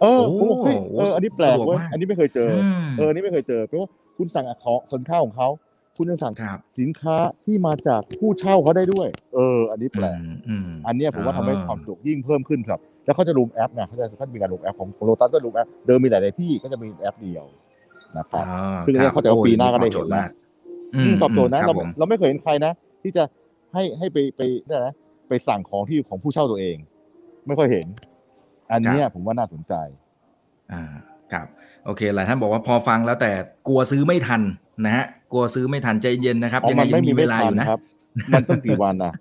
[0.01, 2.51] เออโอ้ผมบอกเฮ้ยเอออันนี้แปลกสะดวกเว้ยมากอันนี้ไม่เคยเจอ
[2.87, 5.49] มเอออันนี้ไม่เคยเจอเพราะว่าคุณสั่งของสินค้าของเขา
[5.97, 17.45] คุณยังสั่งครับสินค้าที่มาจากผู้เช่าเขาได้ด้วย เออ อันนี้แปลกอืมอืมอันเนี้ยผมว่าทำให้ความสะดวกยิ่งเพิ่มขึ้นครับ แล้วเขาจะรวมแอปไงเขาจะเขาจะมีการรวมแอปของโลตัสก็รวมแอปเดิมมีหลายๆที่ก็จะมีแอปเดียว
[18.19, 20.29] นะครับอ่าซึ่งครับเข้าใจว่าปีหน้าก็ได้เห็นโอ้ยมีความโจทย์มาก
[20.95, 23.23] อืมตอบโจทย์นะคเราบผมเราไม่เคยเห็นใครนะ ที่จะ
[23.75, 24.95] ให้ให้ไปไปได้นะ
[25.29, 26.77] ไปสั่งของที่ของผู้เช่าตัวเอง
[27.47, 27.87] ไม่ค่อยเห็น
[28.73, 29.75] อันเนี้ยผมว่าน่าสนใจ
[30.73, 30.83] อ่า
[31.33, 31.47] ครับ
[31.85, 33.31] โอเคหลายท่านบอกว่าพอฟังแล้วแต่
[33.69, 34.43] กลัวซื้อไม่ทัน
[34.85, 37.81] นะฮะกลัวซื้อไม่ทันใจเย็นนะครับอ๋อยังไงมันยัไม่งมีมีเวไม่ลาทัอนยู่นะครับ
[38.35, 39.13] มันต้องกี่วันอะ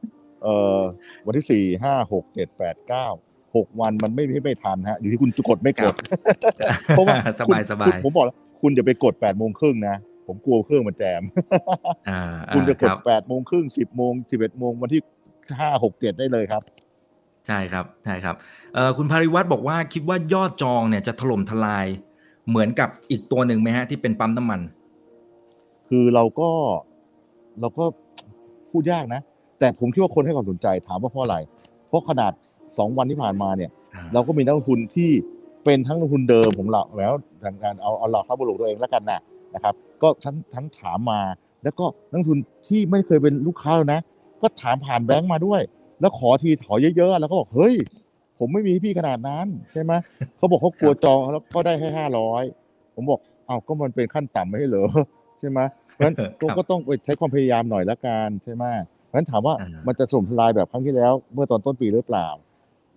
[0.43, 0.79] เอ่อ
[1.25, 3.07] วันที่สี่ห้าหกเจ็ดแปดเก้า
[3.55, 5.95] หกวันมันไม่ไม่ไม่ทันฮะอยู่ที่คุณจะกดไม่กด
[6.87, 9.95] เพราะว่าสคุณบายสบาคุณยผมบอกแล้วคุณอย่าไปกดแปดโมงครึ่งนะ
[10.27, 11.23] ผมกลัวเครื่องมันแจม
[12.09, 12.19] อ่า
[12.55, 15.01] คุณจะกอ่าดรับแปดโมงครึ่งสิบโมงสิบเอ็ดโมงวันที่
[15.59, 16.63] ห้าหกเจ็ดได้เลยครับ
[17.47, 18.35] ใช่ครับใช่ครับ
[18.73, 21.85] เอ่อคุณภาริวัตรบอกว่าคิดว่ายอดจองเนี่ยจะถล่มทลาย
[22.49, 24.61] เหมือนกับอีกตัวหนึ่งไหมฮะที่เป็นปั๊มน้ำมัน
[25.89, 26.49] คือเราก็
[27.61, 27.85] เราก็
[28.69, 29.21] พูดยากนะ
[29.59, 31.37] แต่ผมคิดว่าคนให้ความสนใจถามว่าเพราะอะไร
[31.87, 32.31] เพราะขนาด
[32.77, 33.71] สองวันที่ผ่านมาเนี่ย
[34.13, 35.09] เราก็มีนักลงทุนที่
[35.65, 39.19] เป็นทั้งนักลงทุนเดิมของเราแล้วทางการเอาเอาหลักทรัพย์บุรุษตัวเองแล้วกันนะ
[39.55, 41.21] นะครับ ก็ทั้งทั้งถามมา
[41.63, 43.99] แล้วก็นักลงทุนที่ไม่เคยเป็นลูกค้าเลยนะ
[44.41, 45.61] ก็ถามผ่านแบงก์มาด้วย
[46.01, 47.75] แล้วขอทีขอเยอะๆแล้วก็บอกเฮ้ย
[48.39, 49.91] ผมไม่มีให้พี่ขนาดนั้นใช่ไหม
[50.37, 52.43] เขาบอกเขากลัวจองแล้วก็ได้แค่ห้าร้อย
[52.95, 53.19] ผมบอก
[53.49, 54.87] อ้าวก็มันเป็นขั้นต่ำไม่ใช่เหรอ
[55.39, 55.59] ใช่ไหม
[55.93, 58.63] เพราะฉะนั้นครับก็ต้องไปใช้ความพยายามหน่อยละกันใช่ไหม
[59.07, 62.27] เพราะฉะนั้นถามว่าอ่ามัมันจะถล่มทลายแบบครั้งที่แล้ว เมื่อตอนต้นปีหรือเปล่า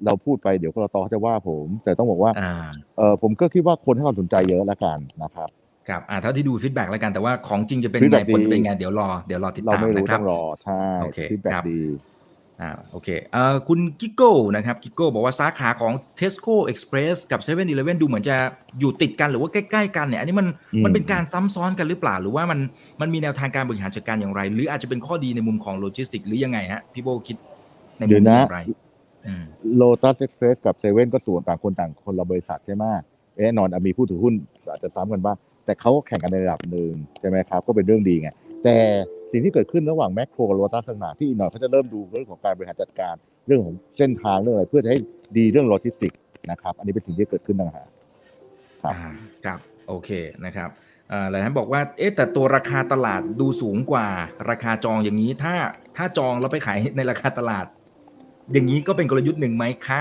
[0.04, 2.52] เราพูดไปเดี๋ยวกรตเขาจะว่าผม แต่ต้องบอกว่าอ่า
[2.96, 5.48] เออผมก็คิดว่าคนให้ความสนใจเยอะละกันนะครับ
[5.88, 11.80] ครับอ่าเท่าที่ดูฟีดแบ็กแล้วกันแต่ว่าของจริงจะเป็น feedback ไงผลจะเป็นดีไงเดี๋ยวรอเดี๋ยวรอติดเราตามไม่รู้นะครัต้บองรอใช่โอเคฟีดแบ็ครับดี
[12.62, 18.36] อ่าโอเคเอ่อคุณกิโก้นะครับกิโก้บอกว่าสาขาของ Tesco Express กับ7 e เ e ่ e อดูเหมือนจะ
[18.80, 22.60] อยู่ติดกันหรือว่าใกล้ ๆ กันเนี่ยอันนี้มันอืมมันเป็นการซ้ำซ้อนกันหรือเปล่า หรือว่ามัน
[23.00, 27.36] มันมีแนวทางการบริหารจัดการอย่างไร หรืออาจจะเป็นข้อดีในมุมของโลจิสติกหรือยังไงฮะพี่โบคิด
[27.98, 28.60] ในมุเดี๋ยมวนี้นะอย่างไร
[29.26, 29.44] อืม
[29.76, 32.84] โลตัสเอ็กเพรสกับเซเว่นก็ส่วนต่างคนต่างคนละบริษัทใช่ไหม
[33.38, 34.34] แน่นอนอะมีผู้ถือหุ้น
[34.68, 35.36] อาจจะซ้ำกันบ้าง
[35.68, 38.28] แต่เขาก็แข่งกันในระดับหนึ่งใช่ไหมครับ ก็เป็นเรื่องดีไง
[38.64, 38.76] แต่
[39.32, 43.14] สิ่งที่เกิดขึ้นระหว่างแมคโครกับโลตัสต่างๆที่อีกหน่อยเขาจะเริ่มดูเรื่องของการบริหารจัดการ
[43.46, 44.98] เรื่องของเส้นทางเรื่องอะไรเพื่อจะให้
[45.38, 47.88] ดีเรื่องโลจิสติกส์นะครับ อันนี้เป็นสิ่งที่เกิดขึ้นต่างหาก
[48.82, 49.12] ครับอ่า
[49.44, 50.10] ครับโอเค
[50.44, 50.68] นะครับ
[51.12, 54.06] อ่าหลายท่านบอกว่าเอ๊ะแต่ตัวราคาตลาดดูสูงกว่า
[54.50, 55.54] ราคาจองอย่างนี้ ถ้า
[55.96, 57.66] ถ้าจองแล้วไปขายในราคาตลาด
[58.52, 60.00] อย่างนี้ก็เป็นกลยุทธ์หนึ่งไหมคะ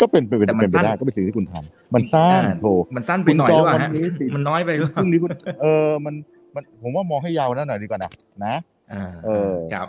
[0.00, 5.30] ก็เป็นเป็นแต่มันเป็นไปสั้นได้ก็เป็นสิ่งที่คุณทำ มันสร้างอ่าโถมันสั้นไปหน่อยหรือเปล่าฮะคุณจองวันนี้สิมันน้อยไปหรือเปพล่ารุ่งนี้คุณ
[5.62, 6.14] เออมัน
[6.54, 8.10] มันผมว่ามองให้ยาวนั่นหน่อยดีกว่านะ
[8.44, 8.54] นะ
[8.92, 9.88] อ่าเออครับ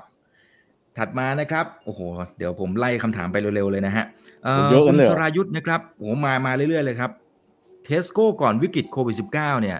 [0.98, 2.00] ถัดมานะครับ โอ้โห
[2.38, 4.06] เดี๋ยวผมไล่คำถามไปเร็วๆเลยนะฮะ
[4.44, 7.12] เอ่อเยอะกัคุนณเลยเหรอสรายุทธ์นะครับโอ้โหมามาเรื่อยๆเลยครับ
[7.86, 9.78] เทสโก้ก่อนวิกฤตโควิด -19 เนี่ย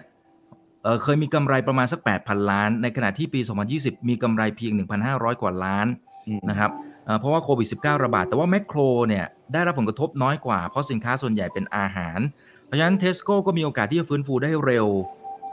[0.82, 3.40] เออเคยมีกำไรประมาณสัก 8,000 ล้าน ในขณะที่ปี
[3.74, 4.72] 2020 มีกำไรเพียง
[5.08, 5.86] 1,500 กว่าล้าน
[6.26, 6.70] อืมนะครับ
[7.04, 12.18] เอ่อเพราะว่าโควิด -19 ระบาด แต่ว่าแมคโครเนี่ยได้รับผลกระทบน้อยกว่า เพราะสินค้าส่วนใหญ่เป็นอาหาร
[12.66, 14.86] เพราะฉะนั้นเทสโก้ก็มีโอกาสที่จะฟื้นฟูได้เร็ว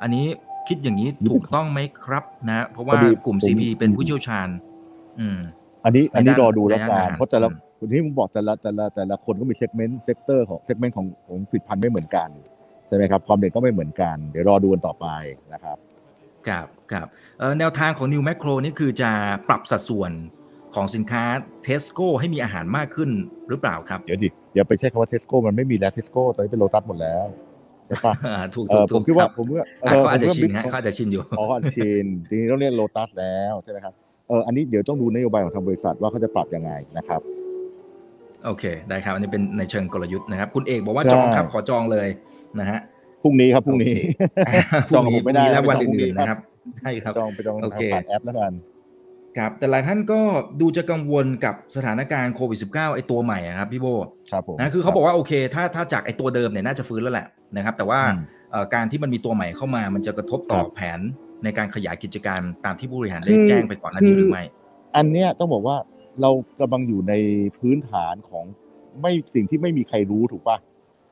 [0.01, 0.25] อันนี้
[0.67, 4.47] คิดอย่างนี้ถูกต้องไหมครับนะ เพราะว่าพอดีกลุ่มผม CP เป็นผู้เชี่ยวชาญ
[5.19, 5.39] อืม
[5.85, 12.29] อันนี้อันนี้ในด้านรอดูแล้วในกัด้านนอาหารเพราะแต่ละอืมคนที่ผมบอกแต่ละแต่ละแต่ละคนก็มี segment sector ของ segment ของของผลิตภัณฑ์ไม่เหมือนกัน
[12.88, 15.07] ใช่ไหมครับความเด่นก็ไม่เหมือนกัน เดี๋ยวรอดูกันต่อไป
[15.53, 15.77] นะครับ
[16.47, 17.07] ครับครับ
[17.39, 19.12] เอ่อแนวทางของ New Makro นี่คือจะ
[19.47, 20.12] ปรับสัดส่วน
[20.75, 21.23] ของสินค้า
[21.65, 23.10] Tesco ให้มีอาหารมากขึ้น
[23.49, 27.25] หรือเปล่าครับ เดี๋ยวดิอย่าไปใช้คำว่าเทสโก้มันไม่มีแล้วเทสโก้ตอนนี้เป็นโลตัสหมดแล้ว
[27.88, 33.93] ใช่ปะอ่าถูกเอถูอกผถูมกคิดว่ารับผมว่าอะเขาอาจจะผมชินว่าฮะเขาอาจจะชินอยู่อ๋อชินจริงๆต้องเรียกโลตัสแล้วใช่ไหมครับ
[34.29, 37.21] เอออันนี้เดี๋ยวต้องดูนโยบายของทางบริษัทว่าเขาจะปรับยังไงนะครับ
[38.45, 42.08] โอเค ได้ครับ อันนี้เป็นในเชิงกลยุทธ์นะครับ คุณเอกบอกว่าใช่จองครับ ขอจองเลย
[42.60, 42.79] นะฮะ
[43.23, 43.95] พรุ่งนี้ครับพรุ่งนี้
[44.93, 46.39] จองกับผมไม่ได้พรุ่แล้วไปวันจองพรุ่งนี้อื่นๆครับนะครับ
[46.79, 48.53] ใช่ครับจองไปจองโอเคผ่านแอปแล้วกัน
[49.37, 50.19] ครับแต่หลายท่านก็
[50.61, 53.87] ดูจะกังวลกับสถานการณ์โควิด -19 ไอตัวใหม่อะครับพี่โบ
[54.31, 60.99] ครับผมนะคือเขาบอกว่าโอเค ถ้าถ้าจากไอตัวเดิมเนี่ยน่าจะฟื้นแล้วแหละนะครับ แต่ว่าอืมเอ่อการที่มันมีตัวใหม่เข้ามา มันจะกระทบต่อครับแผน
[61.43, 64.43] ในการขยายกิจการตามที่ผู้บริหารได้คือแจ้งไปก่อนหน้านี้คือหรือไม่
[64.97, 65.77] อันเนี้ยต้องบอกว่า
[66.21, 67.13] เรากำลังอยู่ใน
[67.57, 68.45] พื้นฐานของ
[69.01, 70.57] ไม่สิ่งที่ไม่มีใครรู้ถูกปะ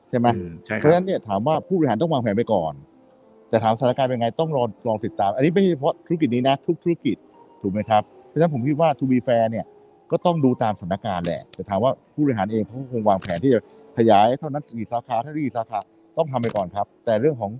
[0.08, 2.74] ใช่ไหมอืมใช่เพครัราะบฉะนั้นเนี่ยถามว่าผู้บริหารต้องวางแผนไปก่อน
[3.48, 7.16] แต่ถามสถานการณ์เป็นไงต้องรอลองติดตาม อันนี้ไม่ใช่เฉพาะธุรกิจนี้นะทุกธุรกิจ
[7.62, 9.66] ถูกไหมครับ เพราะฉะนั้นผมคิดว่า to be fair เนี่ย
[10.10, 13.60] ก็ต้องดูตามสถานการณ์แหละ แต่ถามว่าผู้บริหารเองเขาก็คงวางแผนที่จะ
[13.98, 15.78] ขยายเท่านั้นสี่สาขาเท่านี้กี่สาขา
[16.18, 17.52] ต้องทำไปก่อนครับ แต่เรื่องของ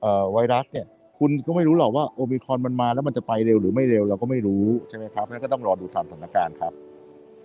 [0.00, 0.86] เอ่อไวรัสเนี่ย
[1.18, 6.72] คุณก็ไม่รู้หรอกว่าโอมิครอนมันมาแล้วมันจะไปเร็วหรือไม่เร็วเราก็ไม่รู้ใช่ไหมครับงั้นก็ต้องรอดูตามสถานการณ์ครับ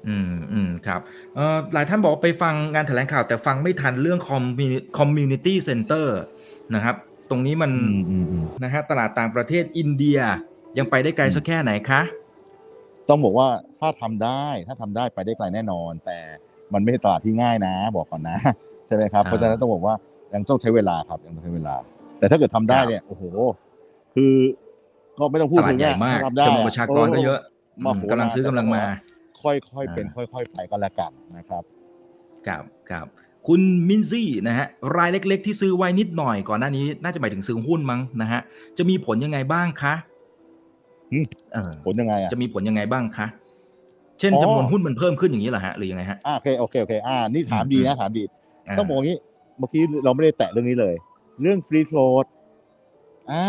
[0.08, 1.00] อืมอืมครับ
[1.36, 6.06] เอ่อหลายท่านบอกว่าไปฟังงานแถลงข่าวแต่ฟังไม่ทันเรื่อง Communi- community center
[6.76, 6.96] นะครับ
[7.30, 10.20] ตรงนี้มันอืมอืมอืมนะฮะตลาดต่างประเทศอินเดีย
[10.78, 12.02] ยังไปได้ไกลสักแค่ไหนคะ
[13.10, 13.48] ต้องบอกว่า
[13.80, 16.18] ถ้าทำได้ถ้าทำได้ไปได้ไกลแน่นอน แต่
[16.74, 18.38] มันไม่ใช่ตลาดที่ง่ายนะ บอกก่อนนะ
[18.88, 19.96] ใช่ไหมครับอ่าเพราะฉะนั้นต้องบอกว่า
[20.34, 21.76] ยังต้องใช้เวลาครับยังต้องใช้เวลา
[22.20, 23.24] แต่ถ้าเกิดทำได้ครับเนี่ยโอ้โห
[24.16, 24.34] คือ
[25.18, 27.40] ก็ไม่ต้องพูดตลาถึดงใหญ่อะมากถ้ทำได้จำนวนประชากรก็เยอะ
[27.82, 28.84] โอ้อืมกำลังซื้อกำลังมา
[29.42, 31.64] ค่อยๆเป็นอ่าค่อย ๆ ไปก็แล้วกันนะครับ
[32.48, 33.06] ครับครับ
[33.48, 38.42] คุณมินซี่นะฮะรายเล็ก ๆ ที่ซื้อไว้นิดหน่อยก่อนหน้านี้ น่าจะหมายถึงซื้อหุ้นมั้งนะฮะ
[38.78, 40.09] จะมีผลยังไงบ้างคะอืมเออ
[41.86, 43.28] ผลยังไงอะจะมีผลยังไงบ้างคะ
[44.20, 49.18] เช่นอ๋อจำนวนหุ้นมันเพิ่มขึ้นอย่างนี้เหรอฮะหรือยังไงฮะอ่าโอเคโอเคโอเคอ่านี่ถามอืมดีอืนะมถามดีาต้องบอกอย่างนี้
[49.60, 50.96] เมื่อกี้เราไม่ได้แตะเรื่องนี้เลย
[51.42, 52.26] เรื่อง free float
[53.32, 53.46] อ่า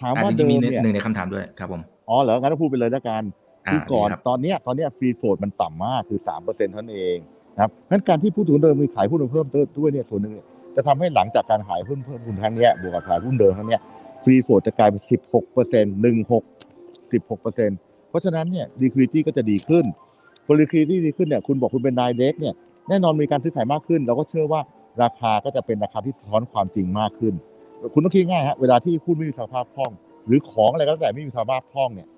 [0.00, 3.22] ถามอ่าว่าจริเดิงๆมีมหเนี่ยนึ่งในคำถามด้วยครับผมอ๋อเหรองั้นต้องพูดไปเลยแล้วกัน
[3.66, 7.16] อ่าคือก่อนดีครับตอนเนี้ยตอนเนี้ย free float มันต่ำมากคือสามเปอร์เซ็นต์เท่านั้นเอง
[7.54, 13.80] นะครับงั้นการที่ผู้ถือหุ้นเดิมมีขายหุ้นเพิ่มเติมด้วยเนี่ยส่วนหนึ่งเนี่ยจะทำให้หลังจากการขายหุ้นเพิ่มหุ้นครั้งเนี้ยบวกกับขายหุ้นเดิมครั้งเนี้ย
[14.24, 16.44] free float จะกลายเป็นสิบหกเปอร์เซ็นต์หนึ่งหก
[17.12, 19.84] สิบหกเพราะฉะนั้นเนี่ย liquidity ก็จะดีขึ้น
[20.46, 22.54] พอ liquidity ดีขึ้นเนี่ยคุณบอกคุณเป็นรายเล็กเนี่ย
[22.88, 24.60] แน่นอนมีการซื้อขายมากขึ้น เราก็เชื่อว่า
[25.02, 27.34] ราคาก็จะเป็นราคาที่สะท้อนความจริงมากขึ้น
[27.92, 29.92] คุณต้องคิดง่ายฮะเวลาที่หุ้นไม่มีสภาพคล่อง
[30.26, 32.08] หรือของอะไรก็แล้วแต่ไม่มีสภาพคล่องเนี่ย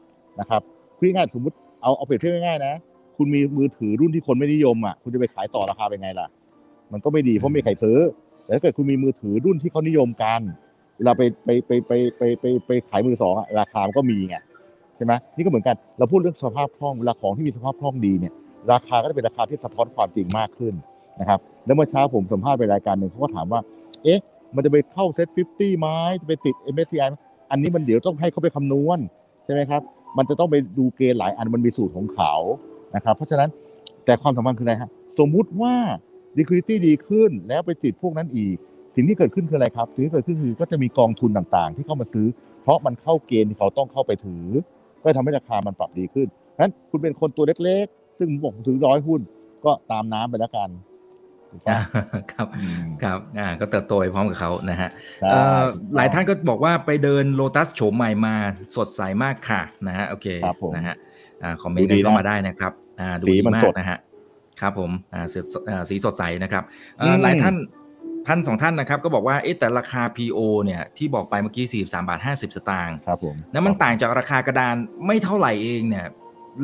[0.40, 0.62] นะครับ
[0.98, 2.74] คิดง่ายสมมติเอาเอาเปรียบเทียบง่ายๆนะ
[3.16, 6.28] คุณมีมือถือรุ่นที่คนไม่นิยมอะคุณจะไปขายต่อราคาเป็นไงล่ะ
[6.92, 7.98] มันก็ไม่ดีเพราะไม่มีใครซื้อ
[8.44, 10.40] แต่ถ้าเกิดคุณมีมือถือรุ่นที่เขานิยมกัน
[10.96, 14.36] เวลาไปไปไปไปไปไปไปขายมือสองราคามันก็มีไง
[15.02, 18.32] ช่ไหมนี่ก็เหมือนกันเราพูดเรื่องสภาพคล่องเวลาของที่มีสภาพคล่องดีเนี่ย
[18.72, 20.74] ราคาก็จะเป็นราคาที่สะท้อนความจริงมากขึ้น
[21.20, 23.60] นะครับแล้วเมื่อเช้าผมสัมภาษณ์ไปรายการหนึ่งเขาก็ถามว่า
[24.04, 24.18] เอ๊ะ
[24.54, 25.88] มันจะไปเข้าเซ็ต50ไหม
[26.20, 27.14] จะไปติด MSCI ไหม
[27.50, 28.98] อันนี้มันเดี๋ยวต้องให้เขาไปคำนวณ
[29.44, 29.82] ใช่ไหมครับ
[30.18, 32.32] มันจะต้องไปดูเกณฑ์หลายอันมันมีสูตรของเขา
[32.96, 33.48] นะครับ เพราะฉะนั้น
[34.04, 35.74] แต่ความสำคัญคืออะไรครับสมมุติว่า
[36.38, 38.56] liquidity ดีขึ้นแล้วไปติดพวกนั้นอีก
[38.96, 42.26] สิ่งที่เกิดขึ้นคืออะไรครับสิ่งที่เกิดขึ้นคือก็จะมีกองทุนต่างๆ ที่เข้ามาซื้อ
[42.62, 44.44] เพราะมันเข้าเกณฑ์ที่เขาต้องเข้าไปถือ
[45.02, 49.20] ก็ทำให้ราคามันปรับดีขึ้นเพราะฉะนั้นคุณเป็นคนตัวเล็ก ๆ ซึ่งผมบอกผมถือร้อยหุ้น
[49.64, 50.68] ก็ตามน้ำไปแล้วกัน
[51.50, 51.80] ถูกปะอ่า
[52.32, 58.34] ครับอืมครับอ่าก็เติบโตไปพร้อมกับเขานะฮะใช่เอ่อถูกต้องหลายท่านก็บอกว่าไปเดินโลตัสโฉมใหม่มา
[58.76, 60.94] สดใสมากค่ะนะฮะโอเคครับผมนะฮะ
[61.42, 63.98] อ่าคอมเมนต์ดูกันดีเข้านะมาได้นะครับอ่าดูสีดีมันมาสกดนะฮะ
[64.60, 65.38] ครับผมอ่าสี
[65.68, 66.62] อ่าสีสดใสนะครับ
[66.98, 67.54] เอ่ออมหลายท่าน
[68.26, 74.74] ท่านสองท่านนะครับก็บอกว่าเอ๊ะแต่ราคา PO เนี่ยที่บอกไปเมื่อกี้43บาท50 สตางค์ครับผมนั้นมันต่างจากราคากระดาน
[75.06, 76.06] ไม่เท่าไหร่เองเนี่ย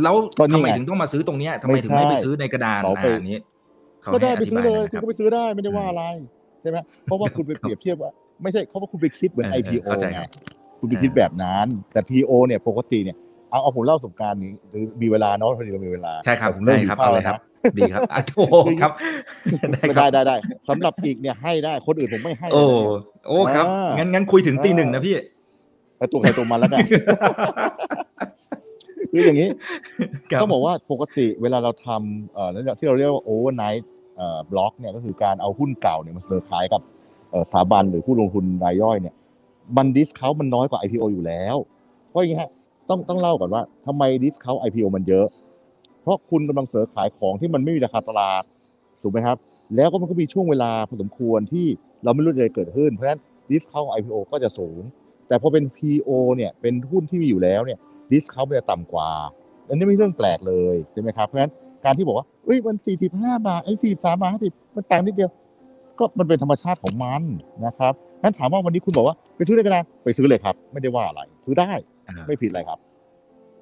[0.03, 3.39] แล้วก็นี่ทำไมไงถึงต้องมาซื้อตรงเนี้ยทำไมไม่ถึงไม่ไปใช่ซื้อในกระดานเขาไปอ่าอันนี้
[4.03, 6.03] เขาก็ได้ให้ไปอธิซื้อบายเลหน่ยอยคุณนะครับก็ไปซื้อได้ไม่ได้ว่าอืมอะไร
[6.63, 8.11] ใช่ไหมเพราะว่าคุณไปเปรียบเทียบว่า
[8.43, 10.29] ไม่ใช่เพราะว่าคุณไปคิดเหมือนเออเออ IPO เข้าใจไงครับ
[10.81, 13.17] คุณไปคิดเออแบบนั้น แต่ PO เนี่ยปกติเนี่ย
[13.51, 17.41] เอาเอาผมเล่าประสบการณ์นี้หรือมีเวลาเนาะพอดีเรามีเวลาใช่ครับแต่ผมเริ่มได้หิครับวข้าวเอาเลยแล้วครับนะ
[17.79, 18.93] ดีครับอะโอ้โหครับ
[19.73, 20.37] ได้ไม่ครัได้บได้ได้
[20.69, 22.91] สำหรับอีกเนี่ยให้ได้คนอื่นผมไม่ให้ โอ้เลยเนี่ย
[23.29, 25.15] โอ้ครับอ่างั้งั้นงั้นคุยถึงตีหนึ่งนะพี่
[25.99, 26.81] ไปตัวใครตัวมันแล้วกัน
[29.13, 29.49] คืออย่างนี้
[30.31, 36.83] ครับต้องบอกว่าปกติเวลาเราทำเอ่อแล้วที่เราเรียกว่าโอเวอร์ไนท์เอ่อบล็อกเนี่ยก็คือการเอาหุ้นเก่าเนี่ยมาเสนอขายกับ
[37.31, 39.15] เอ่อสถาบันหรือผู้ลงทุนรายย่อยเนี่ย
[39.77, 41.57] มันดิสเขามันน้อยกว่า IPO อยู่แล้ว
[42.11, 42.51] เพราะอย่างนี้ฮะ
[42.89, 45.27] ต้องต้องเล่าก่อนว่าทำไมดิสเขา IPO มันเยอะ
[46.03, 48.43] เพราะคุณกำลังเสนอขายของที่มันไม่มีราคาตลาด
[49.03, 49.37] ถูกไหมครับ
[49.77, 51.67] แล้วก็มันก็มีช่วงเวลาพอสมควรที่
[52.05, 53.21] เราไม่รู้จะเกิดขึ้น เพราะฉะนั้น
[53.51, 54.81] ดิสเขา IPO ก็จะสูง
[55.29, 57.79] แต่พอเป็น PO เนี่ยเป็นหุ้นที่มีอยู่แล้วเนี่ย
[58.11, 59.11] ดิสเขามันจะต่ำกว่า
[59.69, 61.53] อันนี้ไม่ใช่เรื่องแปลกเลยใช่ไหมครับเพราะฉะนั้น
[61.85, 62.77] การที่บอกว่าเอ้ยมัน
[63.11, 65.31] 45 บาทไอ้43บาท50มันต่างนิดเดียว
[65.99, 67.23] ก็มันเป็นธรรมชาติของมัน
[67.67, 71.71] นะครับงั้นถามว่าวันนี้คุณบอกว่าไปซื้อได้ก็ได้ไปซื้อเลยครับ ไม่ได้ว่าอะไรซื้อได้
[72.29, 72.79] ไม่ผิดอะไรครับ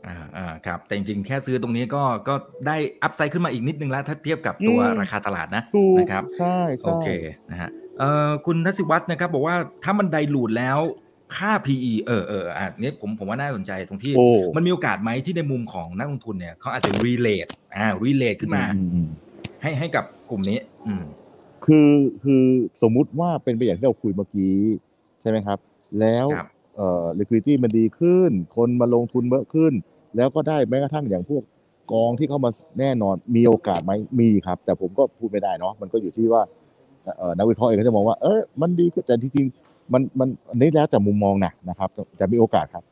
[0.07, 2.35] อ่าอ่าครับ แต่จริงๆ แค่ซื้อตรงนี้ก็ก็
[2.67, 7.09] ได้อัพไซด์ขึ้นมาอีกนิดนึงแล้ว ถ้าเทียบกับตัวอืมราคาตลาดนะถูกนะครับใช่ใช่โอเค
[7.51, 10.79] นะฮะเอ่อคุณทัศิวัฒน์นะครับ บอกว่าถ้ามันไดลูดแล้ว
[11.37, 19.09] ค่า PE เออเอออะเนี้ยผมผมว่าน่าสนใจตรงที่โอ้มันมีโอกาสไหมที่ในมุมของนักลงทุนเนี่ยเขาอาจจะ relate อ่า relate ขึ้นมาอือืม
[19.63, 21.05] ให้ให้กับกลุ่มนี้ อืม
[21.67, 21.91] คือ
[22.25, 22.43] คือ
[22.83, 24.55] สมมุติว่าเป็นไปอย่างที่เราคุยเมื่อกี้
[25.21, 25.59] ใช่ไหมครับ
[26.01, 29.73] แล้วครับ เอ่อ liquidity มันดีขึ้น คนมาลงทุนเยอะขึ้น
[30.17, 31.43] แล้วก็ได้แม้กระทั่งอย่างพวก
[31.93, 32.51] กองที่เข้ามา
[32.81, 36.43] แน่นอนมีโอกาสไหมมีครับ แต่ผมก็พูดไม่ได้เนาะมันก็อยู่ที่ว่า
[37.19, 41.89] เอ่อนักวิเคราะห์เองก็จะมองว่า เออมันดีขึ้นแต่จริงๆมันมันอันนี้แล้วแต่มุมมองนะนะครับ
[42.21, 42.85] จะมีโอกาสครับ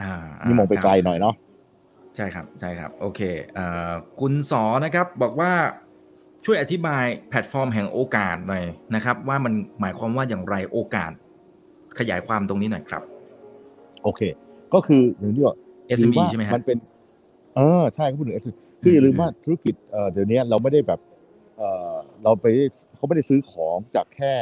[0.00, 0.12] อ่า
[0.46, 1.34] นี่มองไปครับไกลหน่อยเนาะ
[2.16, 3.20] ใช่ครับใช่ครับ โอเค
[3.54, 5.52] เอ่อคุณสอนะครับ บอกว่า
[6.44, 11.10] ช่วยอธิบายแพลตฟอร์มแห่งโอกาสหน่อยนะครับ ว่ามันหมายความว่าอย่างไรโอกาส
[11.98, 13.02] ขยายความตรงนี้หน่อยครับ
[14.02, 14.20] โอเค
[14.74, 15.56] ก็คืออย่างที่บอก
[15.98, 16.78] SME ว่าใช่ไหมครัมับนเป็น
[17.56, 21.00] เออใช่เขาพูดถึง SME คืออย่าลืมว่าธุรกิจเอ่อเดี๋ยวนี้เราไม่ได้แบบ
[21.58, 22.46] เอ่อเราไป
[22.96, 24.32] เขาไม่ได้ซื้อของจากแค่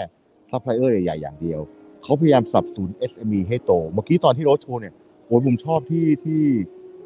[0.50, 1.60] ซัพพลายเออร์ใหญ่ๆอย่างเดียว
[2.02, 4.94] เขาพยายามสนับสนุน SME ให้โต เมื่อกี้ตอนที่โรถโชว์เนี่ย
[5.26, 6.42] โอ้ยผมชอบที่ที่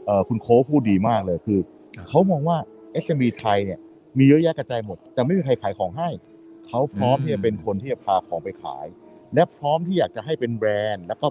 [0.07, 1.59] เอ่อคุณโค้ชพูดดีมากเลยคือ
[1.97, 2.57] ครับเขามองว่า
[3.05, 3.79] SME ไทยเนี่ย
[4.19, 6.09] มีเยอะแยะกระจายหมด แต่ไม่มีใครขายของให้
[6.69, 8.87] เขาพร้อมอืมที่จะเป็นคนที่จะพาของไปขาย
[9.35, 11.27] และพร้อมที่อยากจะให้เป็นแบรนด์ แล้วก็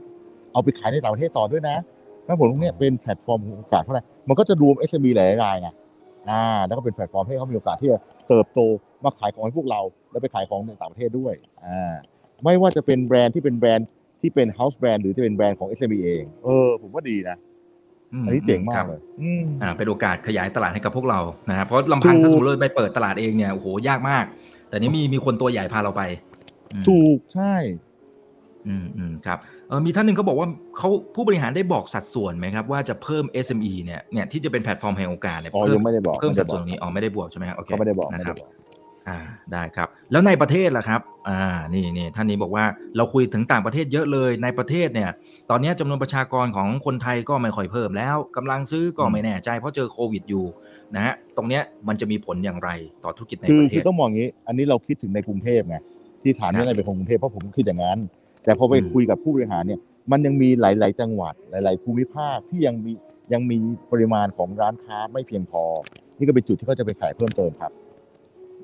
[0.54, 1.78] เอาไปขายในต่างประเทศต่อด้วยนะ
[2.28, 5.70] ถ้าผมตรงเนี้ยเป็นแพลตฟอร์มของโอกาสเท่าไหร่มันก็จะรวม SME หลายๆรายไง
[6.30, 8.60] อ่าแล้วก็เป็นแพลตฟอร์มให้เขามีโอกาสที่จะเติบโต
[9.04, 9.82] มาขายของให้พวกเรา
[10.12, 11.34] แล้วไปขายของในต่างประเทศด้วย
[11.66, 11.93] อ่า
[12.43, 13.88] ไม่ว่าจะเป็นแบรนด์ที่เป็นแบรนด์
[14.22, 17.38] ที่เป็น house brand หรือจะเป็นแบรนด์ของ SME เองเออผมว่าดีนะ
[18.22, 24.26] มอันนี้เจ๋งมาครักบเลยอืมอ่าเป็นโอกาสขยายตลาดให้กับพวกเรานะครับเพราะลำพังถูกถ้าสมมติเราไปเปิดตลาดเองเนี่ยโอ้โหยากมาก
[24.70, 26.02] แต่นี้มีมีคนตัวใหญ่พาเราไป
[26.74, 27.56] อืมถูกใช่
[28.68, 29.38] อืมอืมครับ
[29.70, 30.47] เออมีท่านหนึ่งเขาบอกว่า
[30.78, 38.49] เขาผู้บริหารได้บอกสัดส่วนไหมครับ ว่าจะเพิ่ม SME เนี่ยเนี่ยที่จะเป็นแพลตฟอร์มแห่งโอกาสเนี่ยอ๋อเพิ่ยัมงไม่ได้บอกเพิ่มไม่สัได้ดบส่อวนกตรงนี้อ๋อไม่ได้บวกใช่ไหมครับโอเคเขาไม่ได้บอกนะไม่ครัได้บบอก
[39.09, 39.18] อ่า
[39.53, 41.41] ได้ครับ แล้วในประเทศล่ะครับอ่า
[41.74, 42.66] นี่นี่ท่านนี้บอกว่า
[42.97, 45.09] เราคุยถึงต่างประเทศเยอะเลยในประเทศเนี่ย
[45.49, 50.45] ตอนนี้จำนวนประชากรของคนไทยก็ไม่ค่อยเพิ่มแล้วกำลังซื้อก็ไม่แน่ใจ เพราะเจอโควิดอยู่
[50.95, 52.70] นะฮะตรงเนี้ยมันจะมีผลอย่างไร
[53.03, 55.78] ต่อธุรกิจในคือประเทคือศต้องมองอย่างนี้ อันนี้เราคิดถึงในกรุงเทพไง
[56.24, 57.99] ที่ฐานครันี้บอะไรเป็นของกรุงเทพเพราะผมคิดอย่างนั้น
[58.44, 59.80] แต่พอไปอืมคุยกับผู้บริหารเนี่ย
[60.12, 62.92] มันยังมีหลาย ๆ จังหวัดหลาย ๆ ภูมิภาคที่ยังมี
[63.34, 63.58] ยังมี
[63.92, 65.64] ปริมาณของร้านค้าไม่เพียงพอ
[66.18, 67.72] นี่ก็เป็นจุดที่เขาจะไปขายเพิ่มเติมครับ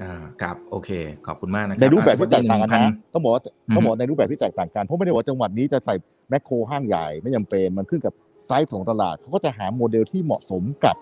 [0.03, 0.89] อ่าครับโอเค
[1.27, 5.95] ขอบคุณมากนะครับ ในรูปแบบที่แตกต่างกันอ่นะต้องบอกว่าอืมต้องบอกในรูปแบบที่แตกต่างกันเพราะไม่ได้บอกว่าจังหวัดนี้จะใส่
[6.29, 8.13] แมคโครห้างใหญ่ไม่จำเป็นมันขึ้นกับ
[8.47, 10.95] ไซส์ของตลาดเขาก็จะหาโมเดลที่เหมาะสมกับ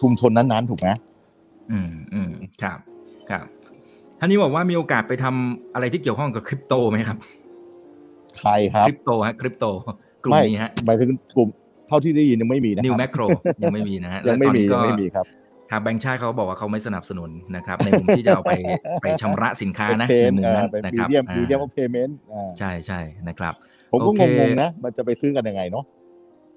[0.00, 0.88] ชุมชนนั้นๆถูกไหม
[1.70, 2.30] อืมอืม
[2.62, 2.78] ครับ
[3.30, 3.46] ครับ
[4.18, 7.18] ท่านนี้บอกว่ามีโอกาสไปทำอะไรที่เกี่ยวข้องกับคริปโตไหมครับ
[8.42, 9.64] ใครครับคริปโตฮะคริปโต
[10.24, 11.48] กลุ่มไม่นี้ฮะหมายถึงกลุ่ม
[11.88, 13.22] เท่าที่ได้ยินยังไม่มีนะคนิวรับแมโคร
[13.62, 15.26] ยังไม่มีนะฮะยังไม่มีและตยัอนงนี้ไม่มีครับ
[15.70, 18.52] ทางแบงค์ชาติเขาบอกว่าเขาไม่สนับสนุนนะครับ ในมุมที่จะเอาไป
[19.02, 22.18] ไปชำระสินค้านะเชในนมุมนั้นเป็นนะมีครับเดียมอ่ามีเดียมเพย์เมนต์
[22.58, 23.54] ใช่ใช่นะครับ
[23.90, 25.84] ผมก็โอเคงงๆนะ มันจะไปซื้อกันยังไงเนาะ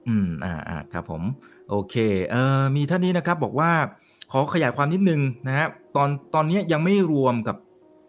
[0.08, 1.22] อืมอ่าอ่าครับผม
[1.70, 1.96] โอเค
[2.32, 3.72] เอ่อมีท่านนี้นะครับบอกว่า
[4.32, 7.56] ขอขยายความนิดนึงนะฮะตอนตอนนี้ยังไม่รวมกับ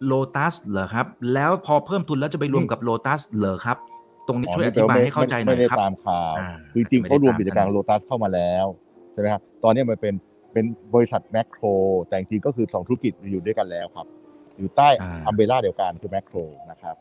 [0.05, 3.77] โ o ตัสเหรอครับ แล้วพอเพิ่มทุนแล้วจะไปรวมกับโ o ตัสเหรอครับ
[4.27, 8.65] ตรงนี้ช่วยอธิบายให้เข้าใจหน่อยไม่ได้ครับตามข่าวอ่าคือจริงๆไม่ได้เขารวมกิจการตามโลตัสเข้ามาแล้ว
[9.13, 10.13] ใช่ไหมครับตอนนี้มันเป็น
[10.53, 11.65] เป็นบริษัทแมคโคร
[12.07, 14.07] แต่จริงๆก็คือสองธุรกิจอยู่ด้วยกันแล้วครับ
[14.57, 16.37] อยู่ใต้อ่า umbrella เดียวกันคือแมคโคร
[16.71, 16.95] นะครับ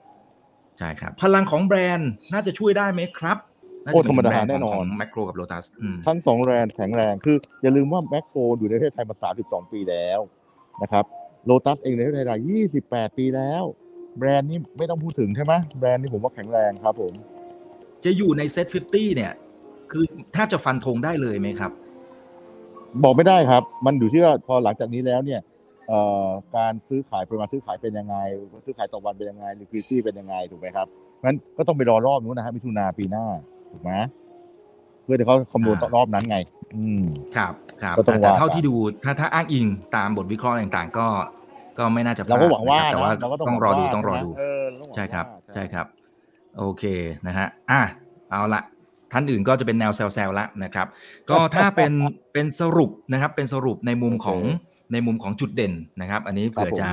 [0.78, 3.38] ใช่ครับ พลังของแบรนด์น่าจะช่วยได้ไหมครับ
[3.84, 10.20] โอ้น่าจะธรรมดาแบรนด์แน่นอนของแมคโครกับโ o ตัสอืมทั้งสองแบรนด์แข็งแรงคืออย่าลืมว่าแมคโครอยู่ในประเทศไทยมา 32 ปีแล้ว
[10.82, 11.05] นะครับ
[11.47, 12.40] โลตัสเองในประเทศไทย
[12.78, 13.64] 28 ปีแล้ว
[14.18, 17.12] แบรนด์นี้ไม่ต้องพูดถึงใช่ไหมแบรนด์นี้ผมว่าแข็งแรงครับผม
[18.05, 19.32] จะอยู่ในเซ็ต50 เนี่ย
[19.90, 21.70] คือแทบจะฟันธงได้เลยไหมครับ
[23.03, 25.40] บอกไม่ได้ครับ มันอยู่ที่ว่าพอหลังจากนี้แล้วเนี่ย
[25.88, 28.16] เอ่อการซื้อขายปริมาณซื้อขายเป็นยังไง
[28.64, 30.86] ซื้อขายต่อวันเป็นยังไง liquidity เป็นยังไงถูกไหมครับ
[31.24, 33.24] งั้นก็ต้องไปรอรอบนู้นนะฮะมิถุนาปีหน้า
[33.72, 33.92] ถูกไหม
[35.07, 36.36] เพื่อที่เขาคำนวณอ่ารอบนั้นไง
[36.76, 37.04] อืม
[37.36, 37.52] ครับ
[37.82, 41.07] ครับก็ต้องแต่แต่ว่าเท่ากันที่ดูถ้าถ้าอ้างอิงตามบทวิเคราะห์ต่างๆ ก็
[41.78, 45.86] ก็ไม่น่าจะพลเราดก็หวังว่านะครับแต่ว่านะเราก็ต้องรอดูหวัต้องรอว่าดูใช่ไหมเออเราต้องหวังใช่ครับว่าใช่ครับ
[46.59, 46.84] โอเค
[47.26, 47.80] นะฮะอะ
[48.30, 48.62] เอาละ
[49.12, 50.86] ท่านอื่นก็จะเป็นแนวแซวๆละนะครับ
[51.30, 51.92] ก็ถ้าเป็น
[52.32, 54.40] เป็นสรุปนะครับเป็นสรุปในมุมของ
[54.93, 56.89] ในมุมของจุดเด่นนะครับ อันนี้เผื่อจะ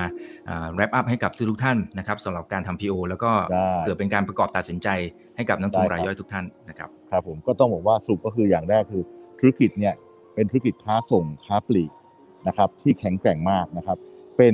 [0.75, 4.87] แรปอัพให้กับทุกๆท่านนะครับสำหรับการทำ PO แล้วก็ได้เผื่อเป็นการประกอบตัดสินใจ
[5.35, 9.03] ให้กับนักลงทุนได้ครับรายย่อยทุกท่านนะครับครับผมก็ต้องบอกว่าสรุปก็คืออย่างแรกคือ
[9.39, 9.93] ธุรกิจเนี่ย
[10.35, 11.91] เป็นธุรกิจค้าส่งค้าปลีก
[12.47, 13.97] นะครับที่แข็งแกร่งมากนะครับ
[14.37, 14.53] เป็น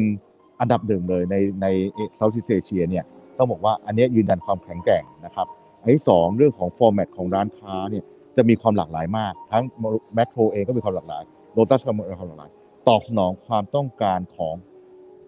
[0.60, 1.68] อันดับหนึ่งเลยในใน
[2.16, 3.04] Southeast Asia เนี่ย
[3.38, 5.48] ต้องบอกว่าอันเนี้ยยืนยันความแข็งแกร่งนะครับ
[5.82, 8.04] อันที่สองเรื่องของ format ของร้านค้าเนี่ย
[8.38, 9.64] จะมีความหลากหลายมาก ทั้ง
[10.14, 11.24] แมคโครเองก็มีความหลากหลาย
[11.54, 12.50] โลตัสก็มีความหลากหลาย
[12.88, 14.56] ตอบสนองความต้องการของ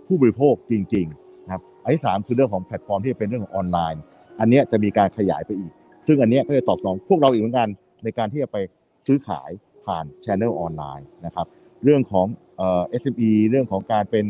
[0.08, 4.02] ผู้บริโภคจริงๆนะครับอันที่สามคือเรื่องของแพลตฟอร์มที่เป็นเรื่องของออนไลน์
[4.40, 5.72] อันนี้จะมีการขยายไปอีก
[6.08, 7.68] ซึ่งอันนี้ก็จะตอบสนองพวกเราอีกเหมือนกัน
[8.04, 8.58] ในการที่จะไป
[9.08, 9.50] ซื้อขาย
[9.86, 11.46] ผ่านช anel ออนไลน์นะครับ
[11.84, 12.28] เรื่องของ
[12.58, 14.26] เอ่อ SME เรื่องของการเป็น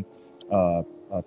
[0.49, 0.77] เอ่อ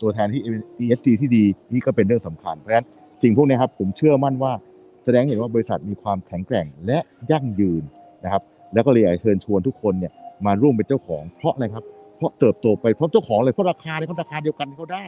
[0.01, 0.43] ตัวแทนที่
[0.85, 2.87] ESG ที่ดีนี่ก็เป็นเรื่องสำคัญ เพราะฉะนั้น
[3.23, 4.53] สิ่งพวกนี้ครับผมเชื่อมั่นว่า
[5.05, 6.99] แสดงเห็นว่าบริษัทมีความแข็งแกร่งและ
[7.31, 7.83] ยั่งยืน
[8.25, 8.43] นะครับ
[8.75, 10.13] แล้วก็เลยอยากจะเชิญชวนทุกคนเนี่ย
[10.47, 11.85] มาร่วมเป็นเจ้าของ เพราะอะไรครับ
[12.17, 15.05] เพราะเติบโตไปเพราะเจ้าของเลยเพราะราคาเนี่ยเขาราคาเดียวกันเขาได้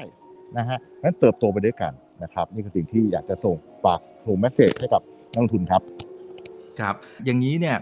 [0.59, 5.83] นะฮะนั้นเติบโตไปด้วยกันนะครับนี่คือสิ่งที่อยากจะส่งฝากส่งแมสเซจให้กับนักลงทุนครับ
[6.81, 7.77] ครับ อย่างนี้เนี่ย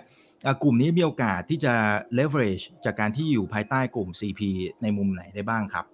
[0.46, 1.74] อะกลุ่มนี้มีโอกาสที่จะ
[2.18, 4.40] leverage จากการที่อยู่ภายใต้กลุ่ม CP
[4.82, 5.84] ในมุมไหนได้บ้างครับ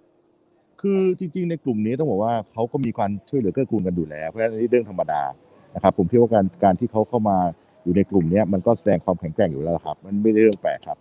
[0.80, 5.22] คือจริงๆ ในกลุ่มนี้ต้องบอกว่าเขาก็มีการช่วยเหลือเกื้อกูลกันอยู่แล้ว เพราะฉะนั้นอันนี้เรื่องธรรมดา
[5.74, 7.38] นะครับ ผมคิดว่าการการที่เขาเข้ามา
[7.84, 10.98] อยู่ในกลุ่มเนี้ยมันก็แสดงความแข็งแกร่งอยู่แล้วครับ มันไม่ได้เรื่องแปลกครับ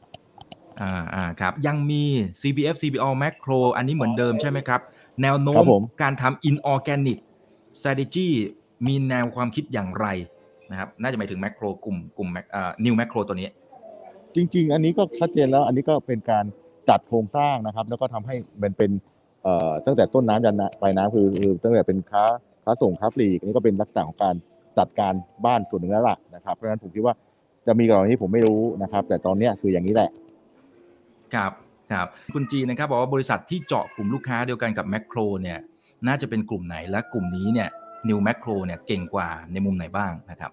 [0.81, 2.03] อ่าอ่าครับยังมี
[2.41, 4.81] CPF CPO Macro อันนี้เหมือนเดิมใช่ไหมครับ
[5.21, 7.19] แนวโน้ครัมบผมการทำ inorganic
[7.79, 8.27] strategy
[8.87, 10.07] มีแนวความคิดอย่างไร
[10.71, 13.49] นะครับน่าจะหมายถึง Macro กลุ่มกลุ่ม Mac- เอ่อ New Macro ตัวนี้
[14.35, 16.45] จริง ๆ อันนี้ก็ชัดเจนแล้ว อันนี้ก็เป็นการ
[16.89, 18.91] จัดโครงสร้างนะครับ แล้วก็ทำให้มันเป็น
[19.43, 22.23] เอ่อตั้งแต่ต้นน้ำยันปลายน้ำคือคือตั้งแต่เป็นค้า
[22.63, 24.35] ค้าส่งค้าปลีกอันนี้ก็เป็นลักษณะของการ
[24.77, 25.13] จัดการ
[25.45, 27.13] บ้านส่วนหนึ่งแล้วล่ะนะครับเพราะฉะนั้นผมคิดว่า
[27.67, 30.09] จะมีกรณีนี้ผมไม่รู้นะครับ แต่ตอนเนี้ยคืออย่างนี้แหละ
[31.35, 31.51] ครับ
[31.91, 35.59] ครับคุณจีนะครับบอกว่าบริษัทที่เจาะกลุ่มลูกค้าเดียวกันกับ Macro เนี่ย
[36.07, 37.69] น่าจะเป็นกลุ่มไหนและกลุ่มนี้เนี่ย
[38.09, 40.51] New Macro เนี่ยเก่งกว่าในมุมไหนบ้างนะครับ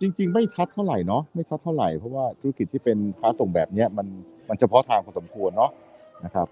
[0.00, 4.06] จริง ๆ ไม่ชัดเท่าไหร่เนาะไม่ชัดเท่าไหร่เพราะว่าธุรกิจที่เป็นค้าส่งแบบเนี้ยมัน
[4.48, 5.70] มันเฉพาะทางพอสมควรเนาะ
[6.24, 6.46] นะครับ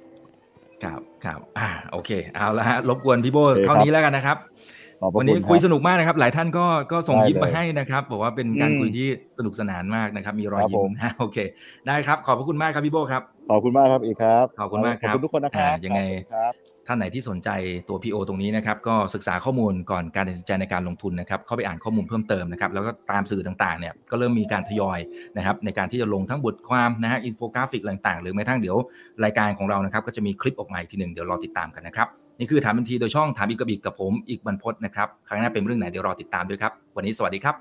[0.85, 4.78] ครับครับอ่าโอเค เอาละฮะรบกวนพี่โบโอเคครับเท่านี้แล้วกันนะครับขอบพระ
[5.17, 11.39] วันคุนี้ณคคุยรับสนุกมากนะครับ หลายท่านก็ก็ส่งได้ยิ้มมาเลยให้นะครับ บอกว่าเป็นการอืมคุยที่สนุกสนานมากนะครับ มีรอยครับยิ้ผมโอเค
[11.87, 16.53] ได้ครับ ขอบพระคุณมากครับพี่โบครับ ขอบคุณมากครับอีกครับ ขอบคุณมากครับขอบคุณทุกคนนะครับอ่ายังไงขอขอบคุณครับ
[16.87, 17.51] ท่านไหนที่สนใจ
[17.89, 24.99] ตัว PO ตรงนี้นะครับ ก็ศึกษาข้อมูลก่อนการตัดสินใจในการลงทุนนะครับ เข้าไปอ่านข้อมูลเพิ่มเติมนะครับ แล้วก็ตามสื่อต่างๆเนี่ย ก็เริ่มมีการทยอย
[25.37, 28.77] นะครับในการที่จะลงทั้งบทความนะฮะ อินโฟกราฟิกต่างๆ หรือแม้กระทั่งเดี๋ยว
[29.25, 32.09] รายการของเรานะครับ ก็จะมีคลิปออกมาอีกทีหนึ่งเดี๋ยวรอติดตามกันนะครับ
[32.41, 37.55] นี่คือถามทันทีโดยช่องถามอีกกับอีกกับผมอีกบรรพจน์นะครับครั้งหน้าเป็นเรื่องไหนเดี๋ยวรอติดตามด้วยครับ วันนี้สวัสดีครับ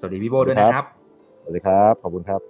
[0.00, 0.84] สวัสดีพี่โบด้วยนะครับ
[1.42, 2.40] สวัสดีครับ ขอบคุณครับ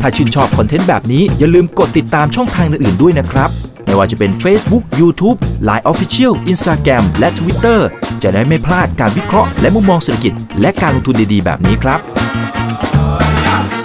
[0.00, 3.50] ถ้าชื่นชอบคอนเทนต์แบบนี้อย่าลืมกดติดตามช่องทางอื่นๆด้วยนะครับ
[3.84, 5.38] ไม่ว่าจะเป็น Facebook, YouTube,
[5.68, 7.80] Line Official, Instagram และ Twitter
[8.22, 12.00] จะได้ไม่พลาดการวิเคราะห์และมุมมองเศรษฐกิจ และการลงทุนดีๆ แบบนี้ครับ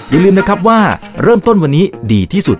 [0.10, 0.80] อย่าลืมนะครับว่า
[1.24, 2.60] เริ่มต้นวันนี้ดีที่สุด